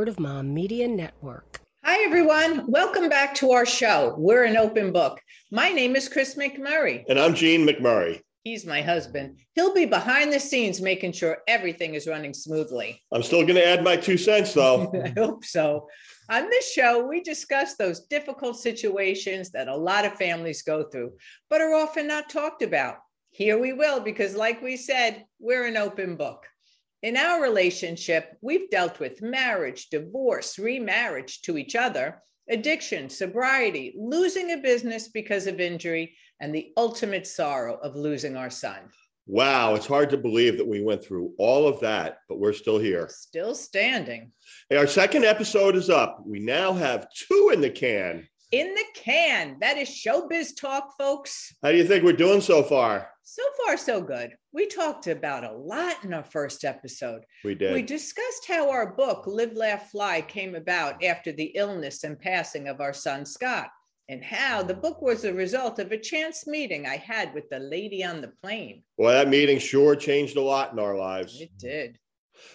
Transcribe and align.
Word 0.00 0.08
of 0.08 0.18
Mom 0.18 0.54
Media 0.54 0.88
Network. 0.88 1.60
Hi, 1.84 2.02
everyone. 2.04 2.64
Welcome 2.66 3.10
back 3.10 3.34
to 3.34 3.50
our 3.50 3.66
show. 3.66 4.14
We're 4.16 4.44
an 4.44 4.56
open 4.56 4.92
book. 4.92 5.20
My 5.52 5.68
name 5.72 5.94
is 5.94 6.08
Chris 6.08 6.36
McMurray. 6.36 7.04
And 7.10 7.20
I'm 7.20 7.34
Gene 7.34 7.66
McMurray. 7.66 8.22
He's 8.42 8.64
my 8.64 8.80
husband. 8.80 9.40
He'll 9.54 9.74
be 9.74 9.84
behind 9.84 10.32
the 10.32 10.40
scenes 10.40 10.80
making 10.80 11.12
sure 11.12 11.42
everything 11.46 11.96
is 11.96 12.06
running 12.06 12.32
smoothly. 12.32 12.98
I'm 13.12 13.22
still 13.22 13.42
going 13.42 13.56
to 13.56 13.66
add 13.66 13.84
my 13.84 13.94
two 13.94 14.16
cents, 14.16 14.54
though. 14.54 14.90
I 15.04 15.10
hope 15.10 15.44
so. 15.44 15.86
On 16.30 16.48
this 16.48 16.72
show, 16.72 17.06
we 17.06 17.20
discuss 17.20 17.74
those 17.74 18.06
difficult 18.06 18.58
situations 18.58 19.50
that 19.50 19.68
a 19.68 19.76
lot 19.76 20.06
of 20.06 20.14
families 20.14 20.62
go 20.62 20.84
through, 20.84 21.12
but 21.50 21.60
are 21.60 21.74
often 21.74 22.06
not 22.06 22.30
talked 22.30 22.62
about. 22.62 22.96
Here 23.32 23.58
we 23.58 23.74
will, 23.74 24.00
because 24.00 24.34
like 24.34 24.62
we 24.62 24.78
said, 24.78 25.26
we're 25.38 25.66
an 25.66 25.76
open 25.76 26.16
book. 26.16 26.46
In 27.02 27.16
our 27.16 27.40
relationship, 27.42 28.36
we've 28.42 28.68
dealt 28.68 29.00
with 29.00 29.22
marriage, 29.22 29.88
divorce, 29.88 30.58
remarriage 30.58 31.40
to 31.42 31.56
each 31.56 31.74
other, 31.74 32.22
addiction, 32.50 33.08
sobriety, 33.08 33.94
losing 33.96 34.50
a 34.50 34.58
business 34.58 35.08
because 35.08 35.46
of 35.46 35.60
injury, 35.60 36.14
and 36.42 36.54
the 36.54 36.72
ultimate 36.76 37.26
sorrow 37.26 37.78
of 37.82 37.96
losing 37.96 38.36
our 38.36 38.50
son. 38.50 38.80
Wow, 39.26 39.76
it's 39.76 39.86
hard 39.86 40.10
to 40.10 40.18
believe 40.18 40.58
that 40.58 40.66
we 40.66 40.82
went 40.82 41.02
through 41.02 41.32
all 41.38 41.66
of 41.66 41.80
that, 41.80 42.18
but 42.28 42.38
we're 42.38 42.52
still 42.52 42.78
here. 42.78 43.08
Still 43.08 43.54
standing. 43.54 44.32
Hey, 44.68 44.76
our 44.76 44.86
second 44.86 45.24
episode 45.24 45.76
is 45.76 45.88
up. 45.88 46.22
We 46.26 46.40
now 46.40 46.74
have 46.74 47.08
two 47.14 47.50
in 47.54 47.62
the 47.62 47.70
can. 47.70 48.28
In 48.52 48.74
the 48.74 48.84
can. 48.94 49.56
That 49.60 49.78
is 49.78 49.88
showbiz 49.88 50.56
talk, 50.60 50.96
folks. 50.98 51.54
How 51.62 51.70
do 51.70 51.76
you 51.76 51.84
think 51.84 52.02
we're 52.02 52.12
doing 52.12 52.40
so 52.40 52.62
far? 52.62 53.10
So 53.22 53.42
far, 53.64 53.76
so 53.76 54.00
good. 54.00 54.32
We 54.52 54.66
talked 54.66 55.06
about 55.06 55.44
a 55.44 55.52
lot 55.52 56.02
in 56.02 56.12
our 56.12 56.24
first 56.24 56.64
episode. 56.64 57.22
We 57.44 57.54
did. 57.54 57.72
We 57.72 57.82
discussed 57.82 58.46
how 58.48 58.70
our 58.70 58.92
book, 58.92 59.24
Live, 59.26 59.54
Laugh, 59.54 59.90
Fly, 59.90 60.22
came 60.22 60.56
about 60.56 61.04
after 61.04 61.30
the 61.30 61.52
illness 61.54 62.02
and 62.02 62.18
passing 62.18 62.66
of 62.66 62.80
our 62.80 62.92
son, 62.92 63.24
Scott 63.24 63.68
and 64.10 64.24
how 64.24 64.60
the 64.60 64.74
book 64.74 65.00
was 65.00 65.24
a 65.24 65.32
result 65.32 65.78
of 65.78 65.92
a 65.92 65.96
chance 65.96 66.44
meeting 66.44 66.84
I 66.84 66.96
had 66.96 67.32
with 67.32 67.48
the 67.48 67.60
lady 67.60 68.02
on 68.02 68.20
the 68.20 68.32
plane. 68.42 68.82
Well, 68.98 69.12
that 69.12 69.28
meeting 69.28 69.60
sure 69.60 69.94
changed 69.94 70.36
a 70.36 70.42
lot 70.42 70.72
in 70.72 70.80
our 70.80 70.96
lives. 70.96 71.40
It 71.40 71.56
did. 71.56 71.96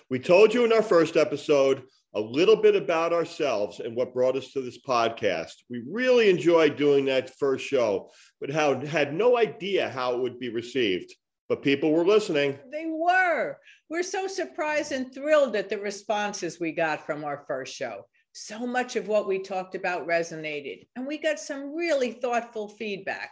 We 0.10 0.20
told 0.20 0.54
you 0.54 0.66
in 0.66 0.74
our 0.74 0.84
first 0.84 1.16
episode 1.16 1.84
a 2.16 2.20
little 2.20 2.56
bit 2.56 2.76
about 2.76 3.14
ourselves 3.14 3.80
and 3.80 3.96
what 3.96 4.14
brought 4.14 4.38
us 4.38 4.52
to 4.54 4.62
this 4.62 4.82
podcast. 4.82 5.54
We 5.70 5.84
really 5.90 6.30
enjoyed 6.30 6.78
doing 6.78 7.06
that 7.06 7.38
first 7.38 7.66
show, 7.66 8.10
but 8.40 8.50
how 8.50 8.80
had 8.86 9.14
no 9.14 9.38
idea 9.38 9.90
how 9.90 10.16
it 10.16 10.22
would 10.22 10.40
be 10.40 10.50
received. 10.50 11.14
But 11.48 11.62
people 11.62 11.92
were 11.92 12.06
listening. 12.06 12.58
They 12.72 12.88
were. 12.88 13.58
We're 13.90 14.02
so 14.02 14.28
surprised 14.28 14.92
and 14.92 15.14
thrilled 15.14 15.56
at 15.56 15.70
the 15.70 15.78
responses 15.78 16.60
we 16.60 16.72
got 16.72 17.06
from 17.06 17.24
our 17.24 17.44
first 17.48 17.76
show 17.76 18.06
so 18.38 18.68
much 18.68 18.98
of 18.98 19.08
what 19.08 19.30
we 19.30 19.40
talked 19.40 19.76
about 19.76 20.06
resonated, 20.06 20.86
and 20.98 21.08
we 21.08 21.18
got 21.18 21.40
some 21.40 21.74
really 21.74 22.12
thoughtful 22.12 22.68
feedback. 22.68 23.32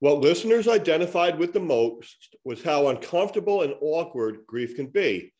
What 0.00 0.20
listeners 0.20 0.68
identified 0.68 1.38
with 1.38 1.54
the 1.54 1.60
most 1.60 2.36
was 2.44 2.62
how 2.62 2.88
uncomfortable 2.88 3.62
and 3.62 3.74
awkward 3.80 4.40
grief 4.46 4.76
can 4.76 4.88
be. 4.88 5.32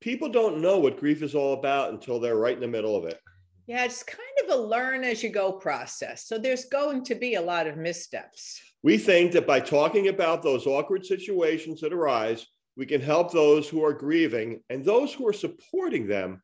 People 0.00 0.30
don't 0.30 0.62
know 0.62 0.78
what 0.78 0.98
grief 0.98 1.22
is 1.22 1.34
all 1.34 1.52
about 1.52 1.92
until 1.92 2.18
they're 2.18 2.36
right 2.36 2.54
in 2.54 2.60
the 2.60 2.68
middle 2.68 2.96
of 2.96 3.04
it. 3.04 3.20
Yeah, 3.66 3.84
it's 3.84 4.02
kind 4.02 4.20
of 4.42 4.58
a 4.58 4.60
learn 4.60 5.04
as 5.04 5.22
you 5.22 5.28
go 5.28 5.52
process. 5.52 6.26
So 6.26 6.38
there's 6.38 6.64
going 6.64 7.04
to 7.04 7.14
be 7.14 7.34
a 7.34 7.40
lot 7.40 7.66
of 7.66 7.76
missteps. 7.76 8.60
We 8.82 8.96
think 8.96 9.32
that 9.32 9.46
by 9.46 9.60
talking 9.60 10.08
about 10.08 10.42
those 10.42 10.66
awkward 10.66 11.04
situations 11.04 11.82
that 11.82 11.92
arise, 11.92 12.46
we 12.76 12.86
can 12.86 13.02
help 13.02 13.30
those 13.30 13.68
who 13.68 13.84
are 13.84 13.92
grieving 13.92 14.62
and 14.70 14.82
those 14.82 15.12
who 15.12 15.28
are 15.28 15.34
supporting 15.34 16.08
them 16.08 16.42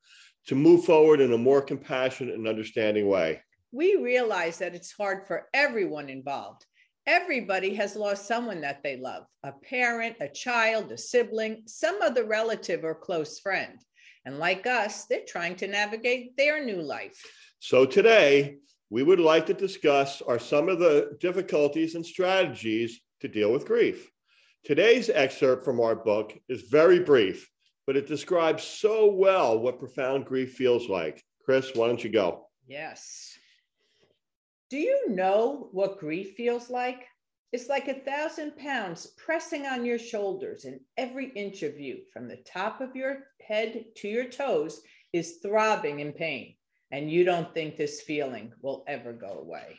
to 0.49 0.55
move 0.55 0.85
forward 0.85 1.21
in 1.21 1.33
a 1.33 1.39
more 1.39 1.63
compassionate 1.63 2.35
and 2.35 2.47
understanding 2.47 3.09
way. 3.09 3.41
We 3.73 3.97
realize 3.97 4.59
that 4.59 4.75
it's 4.75 4.93
hard 4.93 5.27
for 5.27 5.49
everyone 5.55 6.11
involved. 6.11 6.67
Everybody 7.07 7.73
has 7.75 7.95
lost 7.95 8.27
someone 8.27 8.61
that 8.63 8.83
they 8.83 8.97
love 8.97 9.27
a 9.45 9.53
parent, 9.53 10.17
a 10.21 10.29
child, 10.29 10.91
a 10.91 10.99
sibling, 10.99 11.63
some 11.67 12.03
other 12.03 12.25
relative 12.25 12.83
or 12.83 12.97
close 12.97 13.39
friend. 13.39 13.79
And 14.25 14.41
like 14.41 14.67
us, 14.67 15.07
they're 15.07 15.21
trying 15.27 15.55
to 15.57 15.69
navigate 15.69 16.37
their 16.37 16.65
new 16.65 16.83
life. 16.83 17.17
So 17.61 17.87
today, 17.87 18.57
we 18.91 19.05
would 19.05 19.21
like 19.21 19.47
to 19.47 19.55
discuss 19.55 20.21
are 20.21 20.41
some 20.41 20.69
of 20.69 20.81
the 20.81 21.17
difficulties 21.21 21.95
and 21.95 22.05
strategies 22.05 23.01
to 23.21 23.29
deal 23.29 23.53
with 23.53 23.67
grief. 23.67 24.11
Today's 24.65 25.09
excerpt 25.09 25.65
from 25.65 25.81
our 25.81 25.95
book 25.95 26.37
is 26.49 26.63
very 26.63 26.99
brief, 26.99 27.49
but 27.87 27.97
it 27.97 28.09
describes 28.09 28.65
so 28.65 29.13
well 29.13 29.61
what 29.61 29.79
profound 29.79 30.27
grief 30.27 30.55
feels 30.55 30.89
like. 30.89 31.23
Chris, 31.45 31.71
why 31.77 31.87
don't 31.87 32.03
you 32.03 32.11
go? 32.11 32.49
Yes. 32.67 33.36
Do 34.69 34.79
you 34.79 35.11
know 35.11 35.69
what 35.71 36.01
grief 36.01 36.35
feels 36.37 36.71
like? 36.71 37.07
It's 37.53 37.69
like 37.69 37.87
a 37.87 38.01
thousand 38.01 38.57
pounds 38.57 39.07
pressing 39.17 39.65
on 39.65 39.85
your 39.85 39.99
shoulders, 39.99 40.65
and 40.65 40.81
every 40.97 41.29
inch 41.37 41.63
of 41.63 41.79
you, 41.79 42.01
from 42.13 42.27
the 42.27 42.39
top 42.39 42.81
of 42.81 42.97
your 42.97 43.29
head 43.41 43.85
to 43.99 44.09
your 44.09 44.25
toes, 44.25 44.81
is 45.13 45.39
throbbing 45.41 46.01
in 46.01 46.13
pain. 46.13 46.57
And 46.91 47.11
you 47.11 47.25
don't 47.25 47.55
think 47.55 47.77
this 47.77 48.03
feeling 48.03 48.53
will 48.61 48.83
ever 48.89 49.13
go 49.13 49.39
away. 49.39 49.79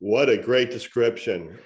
What 0.00 0.28
a 0.28 0.36
great 0.36 0.70
description. 0.70 1.58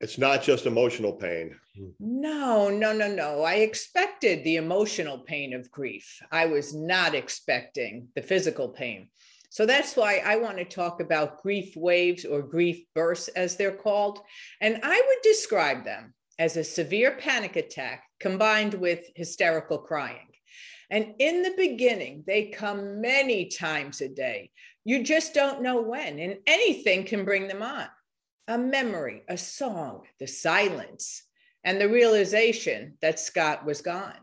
It's 0.00 0.18
not 0.18 0.42
just 0.42 0.66
emotional 0.66 1.12
pain. 1.12 1.54
No, 2.00 2.70
no, 2.70 2.92
no, 2.92 3.06
no. 3.06 3.42
I 3.42 3.54
expected 3.54 4.42
the 4.42 4.56
emotional 4.56 5.20
pain 5.20 5.54
of 5.54 5.70
grief. 5.70 6.20
I 6.32 6.46
was 6.46 6.74
not 6.74 7.14
expecting 7.14 8.08
the 8.16 8.22
physical 8.22 8.68
pain. 8.68 9.08
So 9.54 9.66
that's 9.66 9.94
why 9.94 10.20
I 10.24 10.34
want 10.34 10.58
to 10.58 10.64
talk 10.64 11.00
about 11.00 11.40
grief 11.40 11.76
waves 11.76 12.24
or 12.24 12.42
grief 12.42 12.84
bursts, 12.92 13.28
as 13.28 13.54
they're 13.54 13.70
called. 13.70 14.18
And 14.60 14.80
I 14.82 15.00
would 15.06 15.18
describe 15.22 15.84
them 15.84 16.12
as 16.40 16.56
a 16.56 16.64
severe 16.64 17.12
panic 17.12 17.54
attack 17.54 18.02
combined 18.18 18.74
with 18.74 19.04
hysterical 19.14 19.78
crying. 19.78 20.26
And 20.90 21.14
in 21.20 21.42
the 21.42 21.54
beginning, 21.56 22.24
they 22.26 22.46
come 22.48 23.00
many 23.00 23.46
times 23.46 24.00
a 24.00 24.08
day. 24.08 24.50
You 24.84 25.04
just 25.04 25.34
don't 25.34 25.62
know 25.62 25.82
when, 25.82 26.18
and 26.18 26.38
anything 26.48 27.04
can 27.04 27.24
bring 27.24 27.46
them 27.46 27.62
on 27.62 27.86
a 28.48 28.58
memory, 28.58 29.22
a 29.28 29.38
song, 29.38 30.02
the 30.18 30.26
silence, 30.26 31.22
and 31.62 31.80
the 31.80 31.88
realization 31.88 32.98
that 33.02 33.20
Scott 33.20 33.64
was 33.64 33.82
gone. 33.82 34.18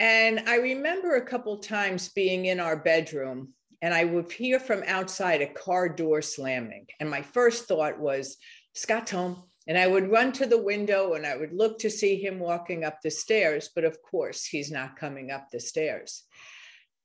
And 0.00 0.48
I 0.48 0.56
remember 0.56 1.14
a 1.14 1.24
couple 1.24 1.58
times 1.58 2.08
being 2.08 2.46
in 2.46 2.58
our 2.58 2.76
bedroom 2.76 3.54
and 3.82 3.92
I 3.92 4.04
would 4.04 4.30
hear 4.30 4.60
from 4.60 4.84
outside 4.86 5.42
a 5.42 5.52
car 5.52 5.88
door 5.88 6.22
slamming. 6.22 6.86
And 7.00 7.10
my 7.10 7.20
first 7.20 7.66
thought 7.66 7.98
was, 7.98 8.36
Scott's 8.74 9.10
home. 9.10 9.42
And 9.68 9.76
I 9.76 9.86
would 9.86 10.10
run 10.10 10.32
to 10.32 10.46
the 10.46 10.62
window 10.62 11.14
and 11.14 11.26
I 11.26 11.36
would 11.36 11.52
look 11.52 11.78
to 11.80 11.90
see 11.90 12.16
him 12.16 12.38
walking 12.38 12.84
up 12.84 13.00
the 13.00 13.10
stairs. 13.10 13.70
But 13.74 13.84
of 13.84 14.00
course, 14.02 14.44
he's 14.44 14.70
not 14.70 14.96
coming 14.96 15.30
up 15.30 15.50
the 15.50 15.60
stairs. 15.60 16.24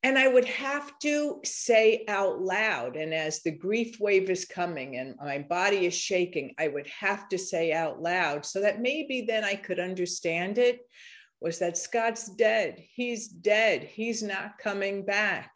And 0.04 0.18
I 0.18 0.28
would 0.28 0.46
have 0.46 0.98
to 1.00 1.40
say 1.44 2.06
out 2.08 2.40
loud, 2.40 2.96
and 2.96 3.14
as 3.14 3.42
the 3.42 3.52
grief 3.52 4.00
wave 4.00 4.30
is 4.30 4.46
coming 4.46 4.96
and 4.96 5.16
my 5.18 5.40
body 5.40 5.88
is 5.88 5.96
shaking, 5.96 6.54
I 6.60 6.68
would 6.68 6.88
have 6.88 7.28
to 7.30 7.38
say 7.38 7.74
out 7.74 8.02
loud 8.02 8.46
so 8.46 8.62
that 8.62 8.80
maybe 8.80 9.26
then 9.28 9.44
I 9.44 9.56
could 9.56 9.80
understand 9.80 10.60
it 10.60 10.80
was 11.42 11.60
that 11.60 11.78
Scott's 11.78 12.30
dead. 12.30 12.82
He's 12.94 13.28
dead. 13.28 13.84
He's 13.84 14.22
not 14.22 14.60
coming 14.60 15.04
back. 15.04 15.50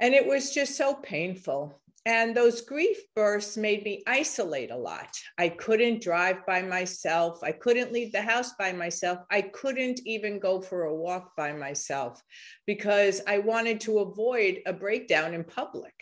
And 0.00 0.14
it 0.14 0.26
was 0.26 0.52
just 0.52 0.76
so 0.76 0.94
painful. 0.94 1.80
And 2.06 2.34
those 2.34 2.62
grief 2.62 2.96
bursts 3.14 3.58
made 3.58 3.84
me 3.84 4.02
isolate 4.06 4.70
a 4.70 4.76
lot. 4.76 5.14
I 5.36 5.50
couldn't 5.50 6.02
drive 6.02 6.46
by 6.46 6.62
myself. 6.62 7.40
I 7.42 7.52
couldn't 7.52 7.92
leave 7.92 8.10
the 8.10 8.22
house 8.22 8.54
by 8.58 8.72
myself. 8.72 9.18
I 9.30 9.42
couldn't 9.42 10.00
even 10.06 10.38
go 10.38 10.62
for 10.62 10.84
a 10.84 10.94
walk 10.94 11.36
by 11.36 11.52
myself 11.52 12.22
because 12.66 13.20
I 13.26 13.38
wanted 13.38 13.80
to 13.82 13.98
avoid 13.98 14.60
a 14.64 14.72
breakdown 14.72 15.34
in 15.34 15.44
public. 15.44 15.92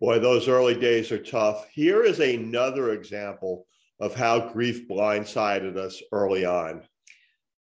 Boy, 0.00 0.18
those 0.18 0.48
early 0.48 0.74
days 0.74 1.12
are 1.12 1.22
tough. 1.22 1.68
Here 1.70 2.02
is 2.02 2.20
another 2.20 2.92
example 2.92 3.66
of 4.00 4.14
how 4.14 4.48
grief 4.52 4.88
blindsided 4.88 5.76
us 5.76 6.02
early 6.12 6.46
on. 6.46 6.82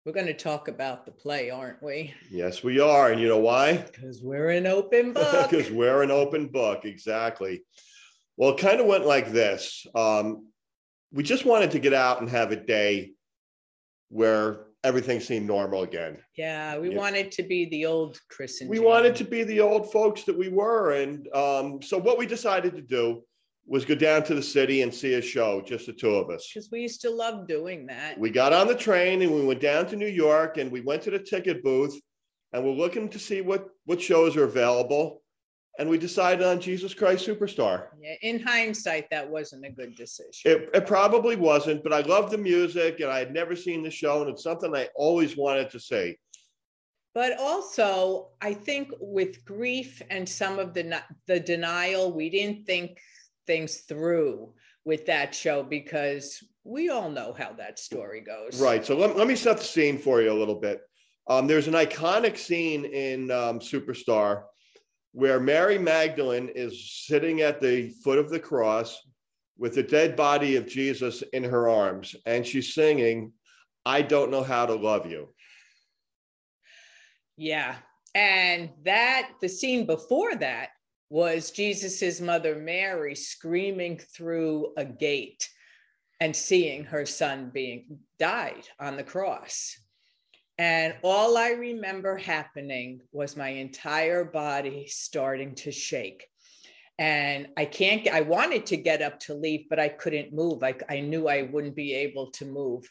We're 0.05 0.13
going 0.13 0.27
to 0.27 0.33
talk 0.33 0.67
about 0.67 1.05
the 1.05 1.11
play, 1.11 1.51
aren't 1.51 1.81
we? 1.83 2.13
Yes, 2.31 2.63
we 2.63 2.79
are. 2.79 3.11
And 3.11 3.21
you 3.21 3.27
know 3.27 3.37
why? 3.37 3.85
Because 3.91 4.19
we're 4.21 4.49
an 4.49 4.65
open 4.65 5.13
book. 5.13 5.49
Because 5.49 5.71
we're 5.71 6.01
an 6.01 6.09
open 6.09 6.47
book, 6.47 6.85
exactly. 6.85 7.63
Well, 8.35 8.51
it 8.51 8.57
kind 8.57 8.79
of 8.79 8.87
went 8.87 9.05
like 9.05 9.31
this. 9.31 9.85
Um, 9.93 10.47
we 11.11 11.21
just 11.21 11.45
wanted 11.45 11.71
to 11.71 11.79
get 11.79 11.93
out 11.93 12.19
and 12.19 12.29
have 12.31 12.51
a 12.51 12.55
day 12.55 13.11
where 14.09 14.65
everything 14.83 15.19
seemed 15.19 15.45
normal 15.45 15.83
again. 15.83 16.17
Yeah, 16.35 16.79
we 16.79 16.89
yeah. 16.91 16.97
wanted 16.97 17.31
to 17.33 17.43
be 17.43 17.65
the 17.65 17.85
old 17.85 18.19
Chris 18.29 18.61
and 18.61 18.69
We 18.71 18.77
Gene. 18.77 18.85
wanted 18.85 19.15
to 19.17 19.23
be 19.23 19.43
the 19.43 19.59
old 19.59 19.91
folks 19.91 20.23
that 20.23 20.35
we 20.37 20.49
were. 20.49 20.93
And 20.93 21.27
um, 21.35 21.79
so 21.83 21.99
what 21.99 22.17
we 22.17 22.25
decided 22.25 22.75
to 22.75 22.81
do 22.81 23.21
was 23.65 23.85
go 23.85 23.95
down 23.95 24.23
to 24.23 24.35
the 24.35 24.41
city 24.41 24.81
and 24.81 24.93
see 24.93 25.13
a 25.13 25.21
show, 25.21 25.61
just 25.61 25.85
the 25.85 25.93
two 25.93 26.15
of 26.15 26.29
us. 26.29 26.49
Because 26.53 26.69
we 26.71 26.81
used 26.81 27.01
to 27.01 27.09
love 27.09 27.47
doing 27.47 27.85
that. 27.87 28.19
We 28.19 28.29
got 28.29 28.53
on 28.53 28.67
the 28.67 28.75
train 28.75 29.21
and 29.21 29.33
we 29.33 29.45
went 29.45 29.61
down 29.61 29.87
to 29.87 29.95
New 29.95 30.07
York 30.07 30.57
and 30.57 30.71
we 30.71 30.81
went 30.81 31.01
to 31.03 31.11
the 31.11 31.19
ticket 31.19 31.63
booth 31.63 31.99
and 32.53 32.63
we're 32.63 32.71
looking 32.71 33.09
to 33.09 33.19
see 33.19 33.41
what 33.41 33.65
what 33.85 34.01
shows 34.01 34.35
are 34.35 34.43
available. 34.43 35.21
And 35.79 35.89
we 35.89 35.97
decided 35.97 36.45
on 36.45 36.59
Jesus 36.59 36.93
Christ 36.93 37.25
Superstar. 37.25 37.87
Yeah, 38.01 38.15
in 38.21 38.41
hindsight, 38.41 39.09
that 39.09 39.27
wasn't 39.27 39.65
a 39.65 39.71
good 39.71 39.95
decision. 39.95 40.51
It, 40.51 40.69
it 40.73 40.85
probably 40.85 41.37
wasn't, 41.37 41.81
but 41.81 41.93
I 41.93 42.01
love 42.01 42.29
the 42.29 42.37
music 42.37 42.99
and 42.99 43.09
I 43.09 43.19
had 43.19 43.33
never 43.33 43.55
seen 43.55 43.81
the 43.81 43.89
show, 43.89 44.21
and 44.21 44.29
it's 44.29 44.43
something 44.43 44.75
I 44.75 44.89
always 44.95 45.37
wanted 45.37 45.69
to 45.69 45.79
see. 45.79 46.17
But 47.13 47.39
also, 47.39 48.29
I 48.41 48.53
think 48.53 48.91
with 48.99 49.45
grief 49.45 50.01
and 50.09 50.27
some 50.27 50.59
of 50.59 50.73
the 50.73 51.01
the 51.27 51.39
denial, 51.39 52.13
we 52.13 52.29
didn't 52.29 52.65
think 52.65 52.99
things 53.47 53.79
through 53.79 54.53
with 54.85 55.05
that 55.05 55.33
show 55.35 55.63
because 55.63 56.43
we 56.63 56.89
all 56.89 57.09
know 57.09 57.33
how 57.33 57.53
that 57.53 57.79
story 57.79 58.21
goes. 58.21 58.61
Right. 58.61 58.85
So 58.85 58.97
let, 58.97 59.17
let 59.17 59.27
me 59.27 59.35
set 59.35 59.57
the 59.57 59.63
scene 59.63 59.97
for 59.97 60.21
you 60.21 60.31
a 60.31 60.37
little 60.37 60.59
bit. 60.59 60.81
Um, 61.27 61.47
there's 61.47 61.67
an 61.67 61.73
iconic 61.73 62.37
scene 62.37 62.85
in 62.85 63.31
um, 63.31 63.59
Superstar 63.59 64.43
where 65.13 65.39
Mary 65.39 65.77
Magdalene 65.77 66.49
is 66.55 67.05
sitting 67.05 67.41
at 67.41 67.61
the 67.61 67.89
foot 68.03 68.17
of 68.17 68.29
the 68.29 68.39
cross 68.39 68.99
with 69.57 69.75
the 69.75 69.83
dead 69.83 70.15
body 70.15 70.55
of 70.55 70.67
Jesus 70.67 71.21
in 71.33 71.43
her 71.43 71.69
arms, 71.69 72.15
and 72.25 72.45
she's 72.45 72.73
singing, 72.73 73.31
I 73.85 74.01
don't 74.01 74.31
know 74.31 74.43
how 74.43 74.65
to 74.65 74.73
love 74.73 75.05
you. 75.05 75.29
Yeah. 77.37 77.75
And 78.15 78.69
that, 78.83 79.31
the 79.41 79.49
scene 79.49 79.85
before 79.85 80.35
that 80.35 80.69
was 81.11 81.51
Jesus's 81.51 82.21
mother 82.21 82.55
Mary 82.55 83.15
screaming 83.15 83.97
through 83.97 84.71
a 84.77 84.85
gate 84.85 85.49
and 86.21 86.33
seeing 86.33 86.85
her 86.85 87.05
son 87.05 87.51
being 87.53 87.99
died 88.17 88.63
on 88.79 88.95
the 88.95 89.03
cross. 89.03 89.77
And 90.57 90.95
all 91.03 91.37
I 91.37 91.49
remember 91.49 92.15
happening 92.15 93.01
was 93.11 93.35
my 93.35 93.49
entire 93.49 94.23
body 94.23 94.87
starting 94.87 95.53
to 95.55 95.71
shake. 95.73 96.25
And 96.97 97.49
I 97.57 97.65
can't, 97.65 98.07
I 98.07 98.21
wanted 98.21 98.65
to 98.67 98.77
get 98.77 99.01
up 99.01 99.19
to 99.21 99.33
leave, 99.33 99.65
but 99.69 99.81
I 99.81 99.89
couldn't 99.89 100.31
move. 100.31 100.63
I, 100.63 100.75
I 100.89 101.01
knew 101.01 101.27
I 101.27 101.41
wouldn't 101.41 101.75
be 101.75 101.93
able 101.93 102.31
to 102.31 102.45
move. 102.45 102.89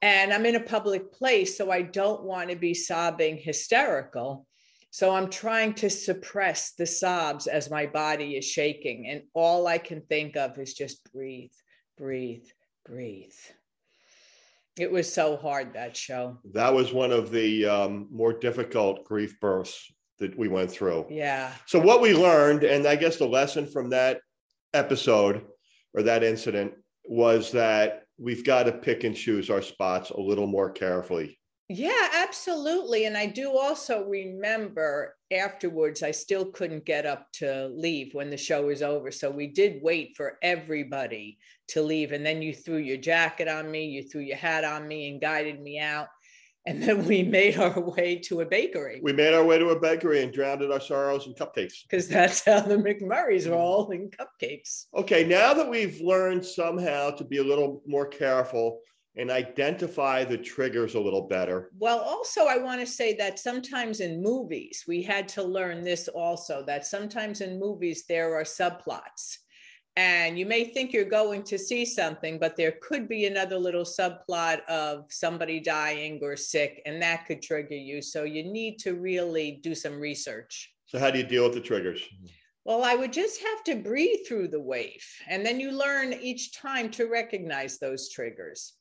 And 0.00 0.32
I'm 0.32 0.46
in 0.46 0.56
a 0.56 0.60
public 0.60 1.12
place, 1.12 1.58
so 1.58 1.70
I 1.70 1.82
don't 1.82 2.22
want 2.22 2.48
to 2.48 2.56
be 2.56 2.72
sobbing 2.72 3.36
hysterical. 3.36 4.46
So 4.92 5.14
I'm 5.14 5.30
trying 5.30 5.72
to 5.76 5.88
suppress 5.88 6.72
the 6.72 6.84
sobs 6.84 7.46
as 7.46 7.70
my 7.70 7.86
body 7.86 8.36
is 8.36 8.44
shaking. 8.44 9.06
And 9.08 9.22
all 9.32 9.66
I 9.66 9.78
can 9.78 10.02
think 10.02 10.36
of 10.36 10.58
is 10.58 10.74
just 10.74 11.10
breathe, 11.14 11.50
breathe, 11.96 12.44
breathe. 12.84 13.32
It 14.78 14.92
was 14.92 15.10
so 15.10 15.38
hard 15.38 15.72
that 15.72 15.96
show. 15.96 16.36
That 16.52 16.74
was 16.74 16.92
one 16.92 17.10
of 17.10 17.30
the 17.30 17.64
um, 17.64 18.06
more 18.10 18.34
difficult 18.34 19.02
grief 19.04 19.40
bursts 19.40 19.90
that 20.18 20.36
we 20.38 20.48
went 20.48 20.70
through. 20.70 21.06
Yeah. 21.08 21.54
So, 21.64 21.78
what 21.78 22.02
we 22.02 22.12
learned, 22.14 22.62
and 22.62 22.86
I 22.86 22.96
guess 22.96 23.16
the 23.16 23.26
lesson 23.26 23.66
from 23.66 23.88
that 23.90 24.20
episode 24.74 25.42
or 25.94 26.02
that 26.02 26.22
incident 26.22 26.74
was 27.06 27.50
that 27.52 28.02
we've 28.18 28.44
got 28.44 28.64
to 28.64 28.72
pick 28.72 29.04
and 29.04 29.16
choose 29.16 29.48
our 29.48 29.62
spots 29.62 30.10
a 30.10 30.20
little 30.20 30.46
more 30.46 30.70
carefully. 30.70 31.38
Yeah, 31.74 32.08
absolutely. 32.14 33.06
And 33.06 33.16
I 33.16 33.26
do 33.26 33.56
also 33.56 34.04
remember 34.04 35.16
afterwards, 35.32 36.02
I 36.02 36.10
still 36.10 36.44
couldn't 36.44 36.84
get 36.84 37.06
up 37.06 37.32
to 37.34 37.68
leave 37.74 38.12
when 38.12 38.28
the 38.28 38.36
show 38.36 38.66
was 38.66 38.82
over. 38.82 39.10
So 39.10 39.30
we 39.30 39.46
did 39.46 39.82
wait 39.82 40.14
for 40.14 40.38
everybody 40.42 41.38
to 41.68 41.82
leave. 41.82 42.12
And 42.12 42.26
then 42.26 42.42
you 42.42 42.54
threw 42.54 42.76
your 42.76 42.98
jacket 42.98 43.48
on 43.48 43.70
me, 43.70 43.86
you 43.86 44.02
threw 44.02 44.20
your 44.20 44.36
hat 44.36 44.64
on 44.64 44.86
me, 44.86 45.08
and 45.08 45.20
guided 45.20 45.62
me 45.62 45.78
out. 45.78 46.08
And 46.66 46.82
then 46.82 47.06
we 47.06 47.22
made 47.38 47.58
our 47.58 47.80
way 47.80 48.16
to 48.26 48.42
a 48.42 48.46
bakery. 48.46 49.00
We 49.02 49.14
made 49.14 49.32
our 49.32 49.44
way 49.44 49.58
to 49.58 49.70
a 49.70 49.80
bakery 49.80 50.22
and 50.22 50.32
drowned 50.32 50.62
our 50.70 50.80
sorrows 50.80 51.26
in 51.26 51.32
cupcakes. 51.32 51.84
Because 51.88 52.06
that's 52.06 52.44
how 52.44 52.60
the 52.60 52.76
McMurrays 52.76 53.50
roll 53.50 53.90
in 53.90 54.10
cupcakes. 54.10 54.86
Okay, 54.94 55.24
now 55.24 55.54
that 55.54 55.70
we've 55.70 56.02
learned 56.02 56.44
somehow 56.44 57.12
to 57.12 57.24
be 57.24 57.38
a 57.38 57.44
little 57.44 57.82
more 57.86 58.06
careful 58.06 58.80
and 59.16 59.30
identify 59.30 60.24
the 60.24 60.38
triggers 60.38 60.94
a 60.94 61.00
little 61.00 61.28
better. 61.28 61.70
Well, 61.78 62.00
also, 62.00 62.46
I 62.46 62.56
want 62.58 62.80
to 62.80 62.86
say 62.86 63.14
that 63.16 63.38
sometimes 63.38 64.00
in 64.00 64.22
movies, 64.22 64.84
we 64.88 65.02
had 65.02 65.28
to 65.28 65.42
learn 65.42 65.84
this 65.84 66.08
also 66.08 66.64
that 66.66 66.86
sometimes 66.86 67.40
in 67.40 67.58
movies 67.58 68.04
there 68.08 68.34
are 68.34 68.44
subplots. 68.44 69.38
And 69.96 70.38
you 70.38 70.46
may 70.46 70.64
think 70.64 70.94
you're 70.94 71.04
going 71.04 71.42
to 71.44 71.58
see 71.58 71.84
something, 71.84 72.38
but 72.38 72.56
there 72.56 72.76
could 72.80 73.06
be 73.06 73.26
another 73.26 73.58
little 73.58 73.84
subplot 73.84 74.64
of 74.64 75.04
somebody 75.10 75.60
dying 75.60 76.18
or 76.22 76.34
sick, 76.34 76.80
and 76.86 77.02
that 77.02 77.26
could 77.26 77.42
trigger 77.42 77.74
you. 77.74 78.00
So 78.00 78.24
you 78.24 78.42
need 78.42 78.78
to 78.78 78.94
really 78.94 79.60
do 79.62 79.74
some 79.74 80.00
research. 80.00 80.72
So, 80.86 80.98
how 80.98 81.10
do 81.10 81.18
you 81.18 81.24
deal 81.24 81.44
with 81.44 81.54
the 81.54 81.60
triggers? 81.60 82.02
Well, 82.64 82.84
I 82.84 82.94
would 82.94 83.12
just 83.12 83.42
have 83.42 83.64
to 83.64 83.74
breathe 83.76 84.20
through 84.26 84.48
the 84.48 84.60
wave, 84.60 85.04
and 85.28 85.44
then 85.44 85.60
you 85.60 85.72
learn 85.72 86.14
each 86.14 86.54
time 86.54 86.90
to 86.92 87.06
recognize 87.06 87.78
those 87.78 88.08
triggers 88.08 88.74